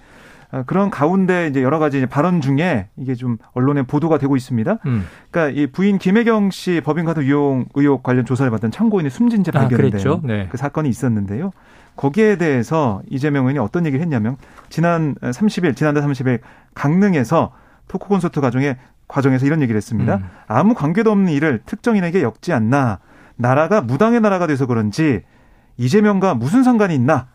아, 0.51 0.62
그런 0.66 0.90
가운데 0.90 1.47
이제 1.49 1.62
여러 1.62 1.79
가지 1.79 2.05
발언 2.05 2.42
중에 2.42 2.88
이게 2.99 3.14
좀 3.14 3.38
언론에 3.55 3.83
보도가 3.83 4.18
되고 4.18 4.37
있습니다. 4.37 4.79
음. 4.85 5.05
그러니까 5.31 5.59
이 5.59 5.66
부인 5.66 5.97
김혜경 5.97 6.51
씨 6.51 6.83
법인카드 6.85 7.21
이용 7.23 7.64
의혹 7.75 8.03
관련 8.03 8.27
조사를 8.27 8.51
받던 8.51 8.71
참고인이 8.71 9.09
숨진 9.09 9.44
채 9.44 9.51
아, 9.55 9.61
발견된 9.61 10.01
아, 10.07 10.21
네. 10.25 10.49
그 10.51 10.59
사건이 10.59 10.88
있었는데요. 10.90 11.53
거기에 11.98 12.37
대해서 12.37 13.02
이재명 13.11 13.42
의원이 13.42 13.58
어떤 13.58 13.84
얘기를 13.84 14.00
했냐면 14.00 14.37
지난 14.70 15.16
30일 15.16 15.74
지난달 15.76 16.04
30일 16.04 16.38
강릉에서 16.74 17.50
토크 17.88 18.06
콘서트 18.06 18.40
과정에 18.40 18.76
과정에서 19.08 19.46
이런 19.46 19.61
얘기를 19.62 19.76
했습니다. 19.76 20.16
음. 20.16 20.24
아무 20.46 20.74
관계도 20.74 21.11
없는 21.11 21.32
일을 21.32 21.62
특정인에게 21.66 22.22
엮지 22.22 22.52
않나. 22.52 23.00
나라가 23.34 23.80
무당의 23.80 24.20
나라가 24.20 24.46
돼서 24.46 24.66
그런지 24.66 25.22
이재명과 25.76 26.34
무슨 26.34 26.62
상관이 26.62 26.94
있나. 26.94 27.14
아, 27.14 27.26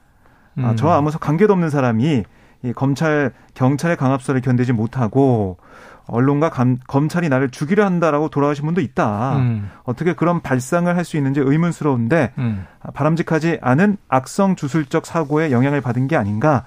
음. 0.59 0.65
아, 0.65 0.75
저 0.75 0.87
아무 0.89 1.11
관계도 1.11 1.51
없는 1.51 1.69
사람이 1.69 2.23
이 2.63 2.73
검찰 2.73 3.33
경찰의 3.55 3.97
강압설을 3.97 4.39
견디지 4.39 4.71
못하고 4.71 5.57
언론과 6.05 6.49
감, 6.49 6.77
검찰이 6.87 7.29
나를 7.29 7.49
죽이려 7.49 7.85
한다라고 7.85 8.29
돌아가신 8.29 8.65
분도 8.65 8.81
있다. 8.81 9.37
음. 9.37 9.69
어떻게 9.83 10.13
그런 10.13 10.41
발상을 10.41 10.93
할 10.95 11.03
수 11.03 11.17
있는지 11.17 11.39
의문스러운데 11.39 12.33
음. 12.37 12.65
바람직하지 12.93 13.59
않은 13.61 13.97
악성 14.07 14.55
주술적 14.55 15.05
사고에 15.05 15.51
영향을 15.51 15.81
받은 15.81 16.07
게 16.07 16.15
아닌가 16.15 16.65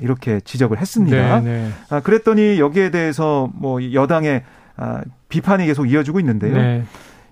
이렇게 0.00 0.40
지적을 0.40 0.78
했습니다. 0.78 1.40
네, 1.40 1.44
네. 1.44 1.70
아, 1.90 2.00
그랬더니 2.00 2.58
여기에 2.58 2.90
대해서 2.90 3.50
뭐 3.54 3.80
여당의 3.92 4.42
아, 4.76 5.02
비판이 5.28 5.66
계속 5.66 5.90
이어지고 5.90 6.20
있는데요. 6.20 6.54
네. 6.54 6.84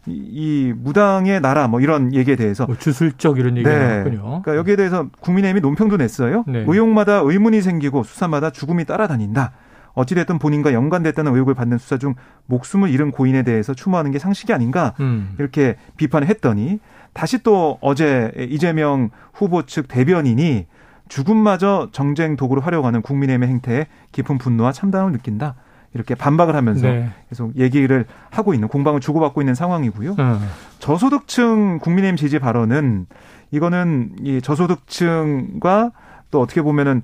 이, 0.06 0.12
이, 0.12 0.72
무당의 0.76 1.40
나라 1.40 1.68
뭐 1.68 1.80
이런 1.80 2.12
얘기에 2.12 2.36
대해서 2.36 2.66
뭐 2.66 2.76
주술적 2.76 3.38
이런 3.38 3.56
얘기가 3.56 3.70
네. 3.70 3.88
나왔군요. 3.88 4.20
그러니까 4.42 4.56
여기에 4.56 4.76
대해서 4.76 5.06
국민의힘이 5.20 5.60
논평도 5.60 5.96
냈어요. 5.96 6.44
네. 6.46 6.64
의혹마다 6.66 7.20
의문이 7.24 7.62
생기고 7.62 8.02
수사마다 8.02 8.50
죽음이 8.50 8.84
따라다닌다. 8.84 9.52
어찌됐든 9.94 10.38
본인과 10.38 10.72
연관됐다는 10.72 11.32
의혹을 11.32 11.54
받는 11.54 11.78
수사 11.78 11.98
중 11.98 12.14
목숨을 12.46 12.90
잃은 12.90 13.10
고인에 13.10 13.42
대해서 13.42 13.74
추모하는 13.74 14.10
게 14.10 14.18
상식이 14.18 14.52
아닌가 14.52 14.94
음. 15.00 15.34
이렇게 15.38 15.76
비판을 15.96 16.28
했더니 16.28 16.80
다시 17.12 17.42
또 17.42 17.78
어제 17.80 18.32
이재명 18.36 19.10
후보 19.34 19.62
측 19.66 19.88
대변인이 19.88 20.66
죽음마저 21.08 21.90
정쟁 21.92 22.36
도구로 22.36 22.62
활용하는 22.62 23.02
국민의힘의 23.02 23.48
행태에 23.48 23.86
깊은 24.12 24.38
분노와 24.38 24.72
참담을 24.72 25.12
느낀다. 25.12 25.56
이렇게 25.94 26.14
반박을 26.14 26.56
하면서 26.56 26.86
네. 26.86 27.10
계속 27.28 27.54
얘기를 27.56 28.06
하고 28.30 28.54
있는 28.54 28.68
공방을 28.68 29.00
주고받고 29.00 29.42
있는 29.42 29.54
상황이고요. 29.54 30.16
음. 30.18 30.48
저소득층 30.78 31.80
국민의힘 31.80 32.16
지지 32.16 32.38
발언은 32.38 33.06
이거는 33.50 34.16
이 34.22 34.40
저소득층과 34.40 35.92
또 36.32 36.40
어떻게 36.40 36.62
보면은 36.62 37.02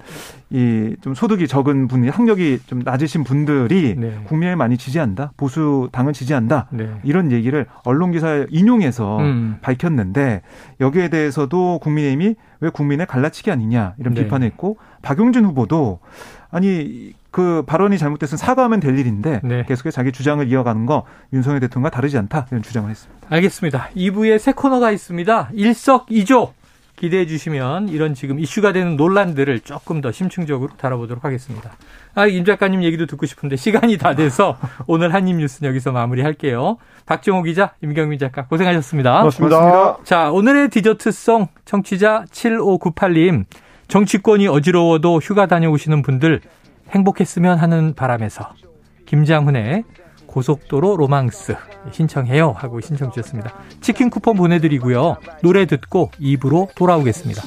이 0.50 0.88
좀 1.02 1.14
소득이 1.14 1.46
적은 1.46 1.88
분이 1.88 2.08
학력이 2.08 2.60
좀 2.66 2.80
낮으신 2.84 3.24
분들이 3.24 3.94
네. 3.96 4.18
국민을 4.24 4.56
많이 4.56 4.76
지지한다 4.76 5.32
보수 5.36 5.88
당은 5.92 6.12
지지한다 6.12 6.66
네. 6.70 6.90
이런 7.04 7.30
얘기를 7.32 7.66
언론 7.84 8.10
기사에 8.12 8.46
인용해서 8.50 9.18
음. 9.18 9.58
밝혔는데 9.60 10.42
여기에 10.80 11.08
대해서도 11.08 11.78
국민의힘이 11.80 12.34
왜 12.60 12.70
국민의 12.70 13.06
갈라치기 13.06 13.50
아니냐 13.50 13.94
이런 13.98 14.14
네. 14.14 14.24
비판했고 14.24 14.78
박용진 15.02 15.44
후보도 15.44 16.00
아니 16.50 17.12
그 17.30 17.62
발언이 17.66 17.98
잘못됐으면 17.98 18.38
사과하면 18.38 18.80
될 18.80 18.98
일인데 18.98 19.40
네. 19.44 19.64
계속해서 19.68 19.94
자기 19.94 20.12
주장을 20.12 20.46
이어가는 20.48 20.86
거 20.86 21.04
윤석열 21.32 21.60
대통령과 21.60 21.90
다르지 21.90 22.16
않다 22.18 22.46
이런 22.50 22.62
주장을 22.62 22.88
했습니다. 22.90 23.26
알겠습니다. 23.30 23.88
2부에 23.94 24.38
새 24.38 24.52
코너가 24.52 24.90
있습니다. 24.90 25.50
일석이조 25.52 26.54
기대해 26.98 27.26
주시면 27.26 27.88
이런 27.88 28.14
지금 28.14 28.40
이슈가 28.40 28.72
되는 28.72 28.96
논란들을 28.96 29.60
조금 29.60 30.00
더 30.00 30.10
심층적으로 30.10 30.72
다뤄보도록 30.76 31.24
하겠습니다. 31.24 31.70
아, 32.14 32.26
임 32.26 32.44
작가님 32.44 32.82
얘기도 32.82 33.06
듣고 33.06 33.26
싶은데 33.26 33.56
시간이 33.56 33.98
다 33.98 34.14
돼서 34.14 34.58
오늘 34.86 35.14
한입 35.14 35.36
뉴스는 35.36 35.68
여기서 35.68 35.92
마무리할게요. 35.92 36.78
박정호 37.06 37.44
기자, 37.44 37.74
임경민 37.82 38.18
작가 38.18 38.46
고생하셨습니다. 38.46 39.18
고맙습니다. 39.18 39.98
자, 40.02 40.30
오늘의 40.30 40.70
디저트송 40.70 41.46
청취자 41.64 42.24
7598님 42.30 43.44
정치권이 43.86 44.48
어지러워도 44.48 45.18
휴가 45.18 45.46
다녀오시는 45.46 46.02
분들 46.02 46.40
행복했으면 46.90 47.58
하는 47.58 47.94
바람에서 47.94 48.54
김장훈의 49.06 49.84
고속도로 50.28 50.96
로망스 50.96 51.56
신청해요 51.90 52.52
하고 52.52 52.80
신청 52.80 53.10
주셨습니다. 53.10 53.52
치킨 53.80 54.10
쿠폰 54.10 54.36
보내드리고요. 54.36 55.16
노래 55.42 55.66
듣고 55.66 56.12
입으로 56.20 56.68
돌아오겠습니다. 56.76 57.42